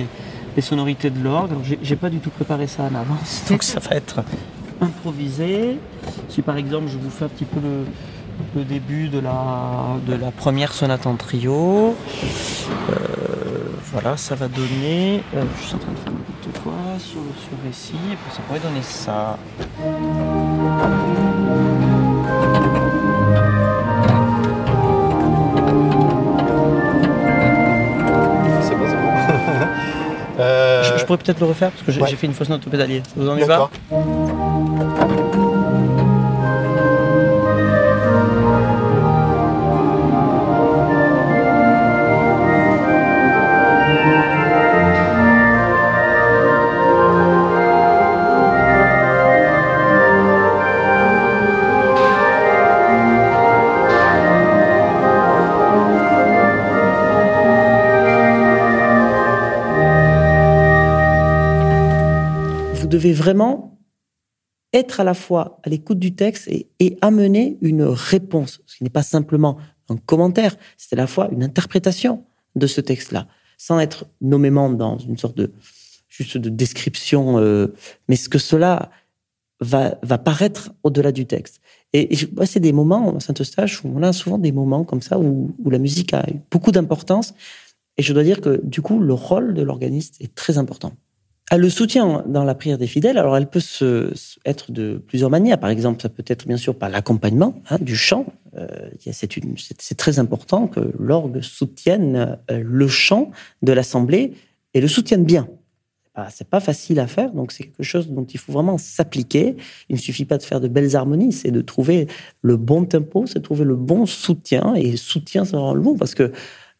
les, 0.55 0.61
sonorités 0.61 1.09
de 1.09 1.23
l'orgue. 1.23 1.51
J'ai 1.81 1.95
pas 1.95 2.09
du 2.09 2.17
tout 2.17 2.31
préparé 2.31 2.67
ça 2.67 2.83
en 2.83 2.95
avance, 2.95 3.43
donc 3.49 3.63
ça 3.63 3.79
va 3.79 3.95
être 3.95 4.21
improvisé. 4.81 5.77
Si 6.27 6.41
par 6.41 6.57
exemple, 6.57 6.87
je 6.89 6.97
vous 6.97 7.09
fais 7.09 7.25
un 7.25 7.29
petit 7.29 7.45
peu 7.45 7.61
le, 7.61 7.85
le 8.55 8.63
début 8.63 9.09
de 9.09 9.19
la, 9.19 9.97
de 10.07 10.15
la 10.15 10.31
première 10.31 10.73
sonate 10.73 11.05
en 11.07 11.15
trio. 11.15 11.95
Euh, 12.89 12.95
voilà, 13.91 14.17
ça 14.17 14.35
va 14.35 14.47
donner. 14.47 15.23
Euh, 15.35 15.43
je 15.59 15.65
suis 15.65 15.75
en 15.75 15.79
train 15.79 15.91
de 15.91 15.97
faire 15.97 16.13
n'importe 16.13 16.63
quoi 16.63 16.73
sur 16.99 17.19
le 17.19 17.31
sur 17.39 17.63
récit, 17.65 17.93
et 18.11 18.15
puis 18.15 18.31
ça 18.31 18.41
pourrait 18.47 18.59
donner 18.59 18.81
ça. 18.81 19.37
C'est 28.61 28.75
bon, 28.75 28.85
c'est 28.87 28.95
bon. 28.95 29.09
euh... 30.39 30.83
je, 30.83 30.97
je, 30.99 31.05
pourrais 31.05 31.17
peut-être 31.17 31.39
le 31.39 31.45
refaire 31.47 31.71
parce 31.71 31.83
que 31.83 31.91
j'ai 31.91 32.15
fait 32.15 32.27
une 32.27 32.33
fausse 32.33 32.49
note 32.49 32.65
au 32.65 32.69
pédalier. 32.69 33.01
Vous 33.15 33.29
en 33.29 33.37
y 33.37 33.43
devez 62.99 63.13
vraiment 63.13 63.79
être 64.73 64.99
à 64.99 65.03
la 65.03 65.13
fois 65.13 65.59
à 65.63 65.69
l'écoute 65.69 65.99
du 65.99 66.13
texte 66.13 66.47
et, 66.47 66.97
amener 67.01 67.57
une 67.61 67.83
réponse, 67.83 68.61
ce 68.65 68.77
qui 68.77 68.83
n'est 68.83 68.89
pas 68.89 69.03
simplement 69.03 69.57
un 69.89 69.97
commentaire, 69.97 70.55
c'est 70.77 70.93
à 70.93 70.97
la 70.97 71.07
fois 71.07 71.29
une 71.31 71.43
interprétation 71.43 72.23
de 72.55 72.67
ce 72.67 72.81
texte-là, 72.81 73.27
sans 73.57 73.79
être 73.79 74.05
nommément 74.21 74.69
dans 74.69 74.97
une 74.97 75.17
sorte 75.17 75.37
de 75.37 75.51
juste 76.07 76.37
de 76.37 76.49
description, 76.49 77.39
euh, 77.39 77.73
mais 78.07 78.15
ce 78.15 78.29
que 78.29 78.37
cela 78.37 78.91
va, 79.61 79.97
va 80.03 80.17
paraître 80.17 80.71
au-delà 80.83 81.11
du 81.11 81.25
texte. 81.25 81.61
Et, 81.93 82.15
c'est 82.45 82.59
des 82.59 82.73
moments, 82.73 83.15
à 83.15 83.19
Saint-Eustache, 83.19 83.83
où 83.83 83.91
on 83.95 84.03
a 84.03 84.13
souvent 84.13 84.37
des 84.37 84.51
moments 84.51 84.83
comme 84.83 85.01
ça 85.01 85.17
où, 85.17 85.55
où 85.63 85.69
la 85.69 85.79
musique 85.79 86.13
a 86.13 86.25
beaucoup 86.51 86.71
d'importance. 86.71 87.33
Et 87.97 88.03
je 88.03 88.13
dois 88.13 88.23
dire 88.23 88.41
que, 88.41 88.61
du 88.63 88.81
coup, 88.81 88.99
le 88.99 89.13
rôle 89.13 89.53
de 89.53 89.61
l'organiste 89.61 90.17
est 90.19 90.35
très 90.35 90.57
important. 90.57 90.93
Ah, 91.51 91.57
le 91.57 91.69
soutien 91.69 92.23
dans 92.27 92.43
la 92.43 92.53
prière 92.53 92.77
des 92.77 92.85
fidèles, 92.85 93.17
alors 93.17 93.35
elle 93.35 93.49
peut 93.49 93.59
se, 93.59 94.13
être 94.45 94.71
de 94.71 95.01
plusieurs 95.07 95.31
manières. 95.31 95.59
Par 95.59 95.71
exemple, 95.71 95.99
ça 95.99 96.07
peut 96.07 96.23
être 96.27 96.47
bien 96.47 96.57
sûr 96.57 96.77
par 96.77 96.89
l'accompagnement 96.89 97.61
hein, 97.71 97.77
du 97.81 97.95
chant. 97.95 98.27
Euh, 98.55 98.67
c'est 98.99 99.97
très 99.97 100.19
important 100.19 100.67
que 100.67 100.91
l'orgue 100.99 101.41
soutienne 101.41 102.37
euh, 102.51 102.61
le 102.63 102.87
chant 102.87 103.31
de 103.63 103.71
l'assemblée 103.71 104.33
et 104.75 104.81
le 104.81 104.87
soutienne 104.87 105.25
bien. 105.25 105.47
C'est 106.29 106.49
pas 106.49 106.59
facile 106.59 106.99
à 106.99 107.07
faire, 107.07 107.31
donc 107.31 107.53
c'est 107.53 107.63
quelque 107.63 107.83
chose 107.83 108.09
dont 108.09 108.25
il 108.25 108.37
faut 108.39 108.51
vraiment 108.51 108.77
s'appliquer. 108.77 109.55
Il 109.87 109.95
ne 109.95 110.01
suffit 110.01 110.25
pas 110.25 110.37
de 110.37 110.43
faire 110.43 110.59
de 110.59 110.67
belles 110.67 110.97
harmonies, 110.97 111.31
c'est 111.31 111.51
de 111.51 111.61
trouver 111.61 112.07
le 112.41 112.57
bon 112.57 112.83
tempo, 112.83 113.25
c'est 113.25 113.39
de 113.39 113.43
trouver 113.43 113.63
le 113.63 113.77
bon 113.77 114.05
soutien. 114.05 114.75
Et 114.75 114.97
soutien, 114.97 115.45
ça 115.45 115.57
rend 115.57 115.73
le 115.73 115.81
bon 115.81 115.95
parce 115.95 116.15
que 116.15 116.33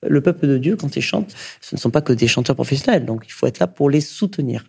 le 0.07 0.21
peuple 0.21 0.47
de 0.47 0.57
Dieu, 0.57 0.75
quand 0.75 0.95
il 0.95 1.01
chante, 1.01 1.35
ce 1.61 1.75
ne 1.75 1.79
sont 1.79 1.89
pas 1.89 2.01
que 2.01 2.13
des 2.13 2.27
chanteurs 2.27 2.55
professionnels, 2.55 3.05
donc 3.05 3.23
il 3.27 3.31
faut 3.31 3.47
être 3.47 3.59
là 3.59 3.67
pour 3.67 3.89
les 3.89 4.01
soutenir. 4.01 4.65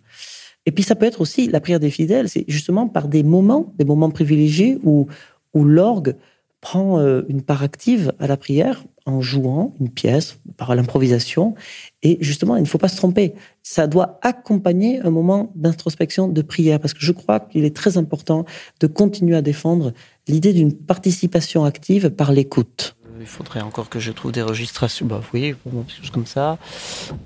Et 0.65 0.71
puis 0.71 0.83
ça 0.83 0.95
peut 0.95 1.05
être 1.05 1.21
aussi 1.21 1.47
la 1.47 1.59
prière 1.59 1.79
des 1.79 1.89
fidèles, 1.89 2.29
c'est 2.29 2.45
justement 2.47 2.87
par 2.87 3.07
des 3.07 3.23
moments, 3.23 3.73
des 3.77 3.85
moments 3.85 4.11
privilégiés 4.11 4.77
où, 4.83 5.07
où 5.53 5.63
l'orgue 5.63 6.15
prend 6.61 6.99
euh, 6.99 7.23
une 7.27 7.41
part 7.41 7.63
active 7.63 8.13
à 8.19 8.27
la 8.27 8.37
prière 8.37 8.83
en 9.07 9.19
jouant 9.19 9.73
une 9.79 9.89
pièce 9.89 10.37
par 10.57 10.75
l'improvisation. 10.75 11.55
Et 12.03 12.19
justement, 12.21 12.55
il 12.55 12.61
ne 12.61 12.67
faut 12.67 12.77
pas 12.77 12.87
se 12.87 12.97
tromper. 12.97 13.33
Ça 13.63 13.87
doit 13.87 14.19
accompagner 14.21 15.01
un 15.01 15.09
moment 15.09 15.51
d'introspection, 15.55 16.27
de 16.27 16.41
prière, 16.43 16.79
parce 16.79 16.93
que 16.93 17.01
je 17.01 17.11
crois 17.11 17.39
qu'il 17.39 17.65
est 17.65 17.75
très 17.75 17.97
important 17.97 18.45
de 18.79 18.85
continuer 18.85 19.35
à 19.35 19.41
défendre 19.41 19.91
l'idée 20.27 20.53
d'une 20.53 20.73
participation 20.73 21.65
active 21.65 22.11
par 22.11 22.31
l'écoute. 22.31 22.95
Il 23.19 23.27
faudrait 23.27 23.61
encore 23.61 23.89
que 23.89 23.99
je 23.99 24.11
trouve 24.11 24.31
des 24.31 24.41
registrations. 24.41 25.05
Bah 25.05 25.21
oui, 25.33 25.55
quelque 25.63 25.91
chose 25.97 26.09
comme 26.11 26.25
ça. 26.25 26.57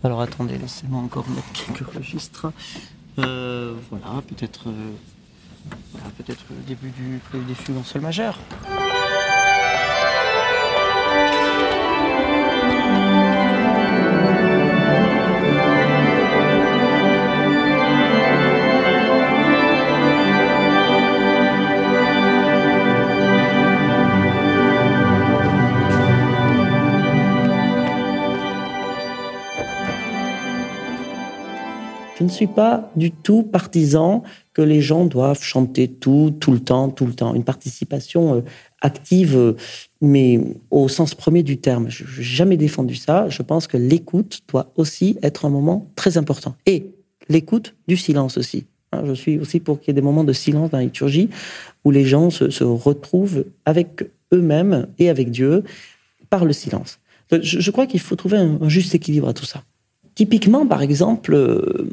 Alors 0.03 0.21
attendez, 0.21 0.57
laissez-moi 0.57 1.01
encore 1.01 1.27
mettre 1.29 1.51
quelques 1.53 1.93
registres. 1.93 2.51
Euh, 3.19 3.73
voilà, 3.89 4.21
peut-être 4.27 4.67
euh, 4.67 4.91
peut-être 6.17 6.43
le 6.49 6.63
début 6.67 6.89
du 6.89 7.19
prélude 7.29 7.47
des 7.47 7.77
en 7.77 7.83
sol 7.83 8.01
majeur. 8.01 8.39
Ne 32.25 32.29
suis 32.29 32.47
pas 32.47 32.91
du 32.95 33.11
tout 33.11 33.43
partisan 33.43 34.23
que 34.53 34.61
les 34.61 34.81
gens 34.81 35.05
doivent 35.05 35.41
chanter 35.41 35.87
tout, 35.87 36.33
tout 36.39 36.51
le 36.51 36.59
temps, 36.59 36.89
tout 36.89 37.05
le 37.05 37.13
temps. 37.13 37.33
Une 37.35 37.43
participation 37.43 38.35
euh, 38.35 38.41
active, 38.81 39.35
euh, 39.35 39.55
mais 40.01 40.39
au 40.71 40.87
sens 40.87 41.15
premier 41.15 41.43
du 41.43 41.57
terme. 41.57 41.89
Je 41.89 42.03
n'ai 42.03 42.23
jamais 42.23 42.57
défendu 42.57 42.95
ça. 42.95 43.29
Je 43.29 43.41
pense 43.41 43.67
que 43.67 43.77
l'écoute 43.77 44.41
doit 44.47 44.71
aussi 44.75 45.17
être 45.23 45.45
un 45.45 45.49
moment 45.49 45.87
très 45.95 46.17
important. 46.17 46.55
Et 46.65 46.91
l'écoute 47.29 47.75
du 47.87 47.97
silence 47.97 48.37
aussi. 48.37 48.65
Hein, 48.91 49.03
je 49.05 49.13
suis 49.13 49.39
aussi 49.39 49.59
pour 49.59 49.79
qu'il 49.79 49.89
y 49.89 49.91
ait 49.91 49.93
des 49.93 50.01
moments 50.01 50.23
de 50.23 50.33
silence 50.33 50.69
dans 50.71 50.77
la 50.77 50.83
liturgie 50.83 51.29
où 51.83 51.91
les 51.91 52.05
gens 52.05 52.29
se, 52.29 52.63
retrouvent 52.63 53.45
avec 53.65 54.03
eux-mêmes 54.33 54.87
et 54.99 55.09
avec 55.09 55.31
Dieu 55.31 55.63
par 56.29 56.45
le 56.45 56.53
silence. 56.53 56.99
Je, 57.31 57.71
crois 57.71 57.87
qu'il 57.87 57.99
faut 57.99 58.15
trouver 58.15 58.37
un 58.37 58.69
juste 58.69 58.93
équilibre 58.93 59.27
à 59.27 59.33
tout 59.33 59.45
ça. 59.45 59.63
Typiquement, 60.15 60.65
par 60.65 60.81
exemple, 60.81 61.33
euh, 61.33 61.89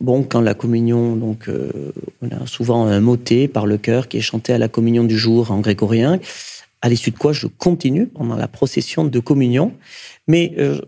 bon, 0.00 0.22
quand 0.22 0.40
la 0.40 0.54
communion, 0.54 1.16
donc, 1.16 1.48
euh, 1.48 1.92
on 2.22 2.28
a 2.28 2.46
souvent 2.46 2.86
un 2.86 3.00
motet 3.00 3.48
par 3.48 3.66
le 3.66 3.78
chœur 3.78 4.08
qui 4.08 4.18
est 4.18 4.22
chanté 4.22 4.52
à 4.52 4.58
la 4.58 4.68
communion 4.68 5.04
du 5.04 5.16
jour 5.16 5.50
en 5.50 5.60
grégorien, 5.60 6.20
à 6.82 6.88
l'issue 6.88 7.10
de 7.10 7.18
quoi 7.18 7.32
je 7.32 7.46
continue 7.46 8.06
pendant 8.06 8.36
la 8.36 8.48
procession 8.48 9.04
de 9.04 9.18
communion. 9.20 9.72
Mais 10.26 10.54
euh, 10.58 10.80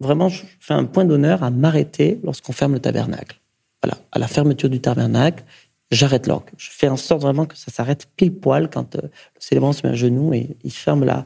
vraiment, 0.00 0.28
je 0.28 0.42
fais 0.60 0.74
un 0.74 0.84
point 0.84 1.04
d'honneur 1.04 1.42
à 1.42 1.50
m'arrêter 1.50 2.20
lorsqu'on 2.22 2.52
ferme 2.52 2.74
le 2.74 2.80
tabernacle. 2.80 3.40
Voilà, 3.82 3.98
à 4.12 4.18
la 4.18 4.28
fermeture 4.28 4.70
du 4.70 4.80
tabernacle, 4.80 5.44
j'arrête 5.90 6.26
l'orgue. 6.26 6.50
Je 6.56 6.70
fais 6.70 6.88
en 6.88 6.96
sorte 6.96 7.22
vraiment 7.22 7.46
que 7.46 7.56
ça 7.56 7.72
s'arrête 7.72 8.08
pile 8.16 8.32
poil 8.32 8.70
quand 8.70 8.94
le 8.94 9.10
célébrant 9.38 9.72
se 9.72 9.84
met 9.84 9.92
à 9.92 9.96
genoux 9.96 10.32
et 10.32 10.56
il 10.62 10.72
ferme 10.72 11.04
la, 11.04 11.24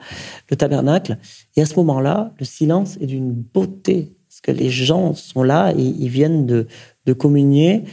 le 0.51 0.57
tabernacle. 0.57 1.19
Et 1.57 1.63
à 1.63 1.67
ce 1.67 1.75
moment-là, 1.77 2.33
le 2.39 2.47
silence 2.47 2.97
est 3.01 3.07
d'une 3.07 3.33
beauté 3.33 4.17
parce 4.29 4.41
que 4.41 4.51
les 4.53 4.71
gens 4.71 5.15
sont 5.15 5.43
là 5.43 5.73
et 5.73 5.83
ils 5.83 6.09
viennent 6.09 6.47
de, 6.47 6.67
de 7.07 7.13
communier. 7.13 7.85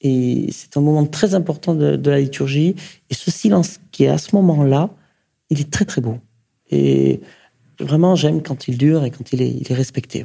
Et 0.00 0.48
c'est 0.52 0.76
un 0.76 0.80
moment 0.80 1.06
très 1.06 1.34
important 1.34 1.74
de, 1.74 2.10
la 2.10 2.20
liturgie. 2.20 2.76
Et 3.10 3.14
ce 3.14 3.30
silence 3.30 3.80
qui 3.90 4.04
est 4.04 4.08
à 4.08 4.18
ce 4.18 4.36
moment-là, 4.36 4.90
il 5.50 5.60
est 5.60 5.70
très 5.70 5.84
très 5.84 6.00
beau. 6.00 6.18
Et 6.70 7.20
vraiment, 7.80 8.14
j'aime 8.14 8.42
quand 8.42 8.68
il 8.68 8.78
dure 8.78 9.04
et 9.04 9.10
quand 9.10 9.32
il 9.32 9.42
est, 9.42 9.72
respecté. 9.72 10.24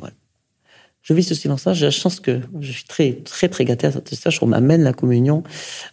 Je 1.01 1.13
vis 1.13 1.23
ce 1.23 1.33
silence-là. 1.33 1.73
J'ai 1.73 1.85
la 1.85 1.91
chance 1.91 2.19
que 2.19 2.41
je 2.59 2.71
suis 2.71 2.83
très 2.83 3.13
très 3.13 3.47
très 3.47 3.63
gâté 3.63 3.87
à 3.87 3.91
cette 3.93 4.13
stage. 4.13 4.39
On 4.41 4.47
m'amène 4.47 4.83
la 4.83 4.91
communion 4.91 5.43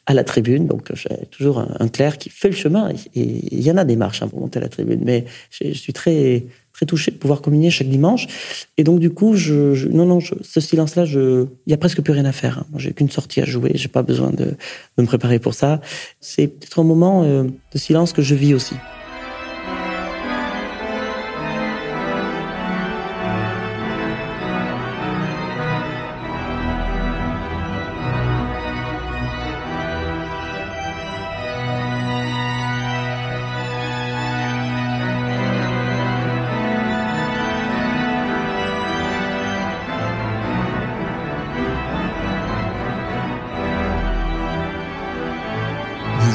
à 0.06 0.14
la 0.14 0.24
tribune, 0.24 0.66
donc 0.66 0.90
j'ai 0.94 1.26
toujours 1.30 1.60
un, 1.60 1.88
clerc 1.88 2.18
qui 2.18 2.28
fait 2.28 2.48
le 2.48 2.56
chemin. 2.56 2.90
Et 3.14 3.54
il 3.54 3.62
y 3.62 3.70
en 3.70 3.76
a 3.76 3.84
des 3.84 3.96
marches 3.96 4.22
hein, 4.22 4.28
pour 4.28 4.40
monter 4.40 4.58
à 4.58 4.62
la 4.62 4.68
tribune, 4.68 5.00
mais 5.04 5.26
je 5.50 5.72
suis 5.72 5.92
très 5.92 6.46
très 6.76 6.84
touché 6.84 7.10
de 7.10 7.16
pouvoir 7.16 7.40
communier 7.40 7.70
chaque 7.70 7.88
dimanche. 7.88 8.26
Et 8.76 8.84
donc, 8.84 9.00
du 9.00 9.08
coup, 9.10 9.34
je, 9.34 9.88
non, 9.88 10.04
non, 10.04 10.20
ce 10.20 10.60
silence-là, 10.60 11.04
il 11.06 11.48
n'y 11.66 11.72
a 11.72 11.78
presque 11.78 12.02
plus 12.02 12.12
rien 12.12 12.26
à 12.26 12.32
faire. 12.32 12.58
Hein. 12.58 12.76
J'ai 12.76 12.92
qu'une 12.92 13.10
sortie 13.10 13.40
à 13.40 13.46
jouer, 13.46 13.72
j'ai 13.74 13.88
pas 13.88 14.02
besoin 14.02 14.30
de, 14.30 14.44
de, 14.44 15.02
me 15.02 15.06
préparer 15.06 15.38
pour 15.38 15.54
ça. 15.54 15.80
C'est 16.20 16.48
peut-être 16.48 16.78
un 16.78 16.84
moment 16.84 17.24
euh, 17.24 17.44
de 17.44 17.78
silence 17.78 18.12
que 18.12 18.20
je 18.20 18.34
vis 18.34 18.52
aussi. 18.52 18.74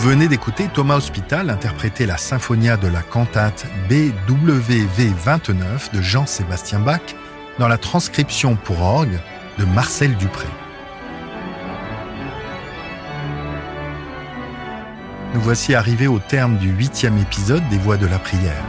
Venez 0.01 0.27
d'écouter 0.27 0.67
Thomas 0.67 0.95
Hospital 0.95 1.51
interpréter 1.51 2.07
la 2.07 2.17
symphonia 2.17 2.75
de 2.75 2.87
la 2.87 3.03
cantate 3.03 3.67
BWV 3.87 5.13
29 5.15 5.91
de 5.93 6.01
Jean-Sébastien 6.01 6.79
Bach 6.79 7.01
dans 7.59 7.67
la 7.67 7.77
transcription 7.77 8.55
pour 8.55 8.81
orgue 8.81 9.19
de 9.59 9.65
Marcel 9.65 10.15
Dupré. 10.17 10.47
Nous 15.35 15.41
voici 15.41 15.75
arrivés 15.75 16.07
au 16.07 16.17
terme 16.17 16.57
du 16.57 16.71
huitième 16.71 17.19
épisode 17.19 17.67
des 17.69 17.77
Voix 17.77 17.97
de 17.97 18.07
la 18.07 18.17
prière. 18.17 18.63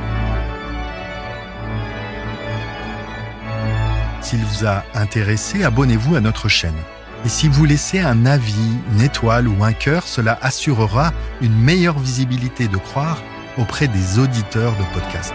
S'il 4.21 4.45
vous 4.45 4.67
a 4.67 4.85
intéressé, 4.95 5.65
abonnez-vous 5.65 6.15
à 6.15 6.21
notre 6.21 6.49
chaîne. 6.49 6.77
Et 7.25 7.29
si 7.29 7.47
vous 7.47 7.65
laissez 7.65 8.01
un 8.01 8.27
avis, 8.27 8.79
une 8.93 9.01
étoile 9.01 9.47
ou 9.47 9.63
un 9.63 9.73
cœur, 9.73 10.09
cela 10.09 10.39
assurera 10.43 11.13
une 11.41 11.57
meilleure 11.57 11.99
visibilité 11.99 12.67
de 12.67 12.77
croire 12.77 13.23
auprès 13.59 13.87
des 13.87 14.19
auditeurs 14.19 14.73
de 14.73 14.85
podcast. 14.93 15.35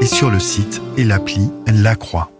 Et 0.00 0.06
sur 0.06 0.30
le 0.30 0.40
site 0.40 0.80
et 0.96 1.04
l'appli 1.04 1.50
La 1.66 1.94
Croix. 1.94 2.30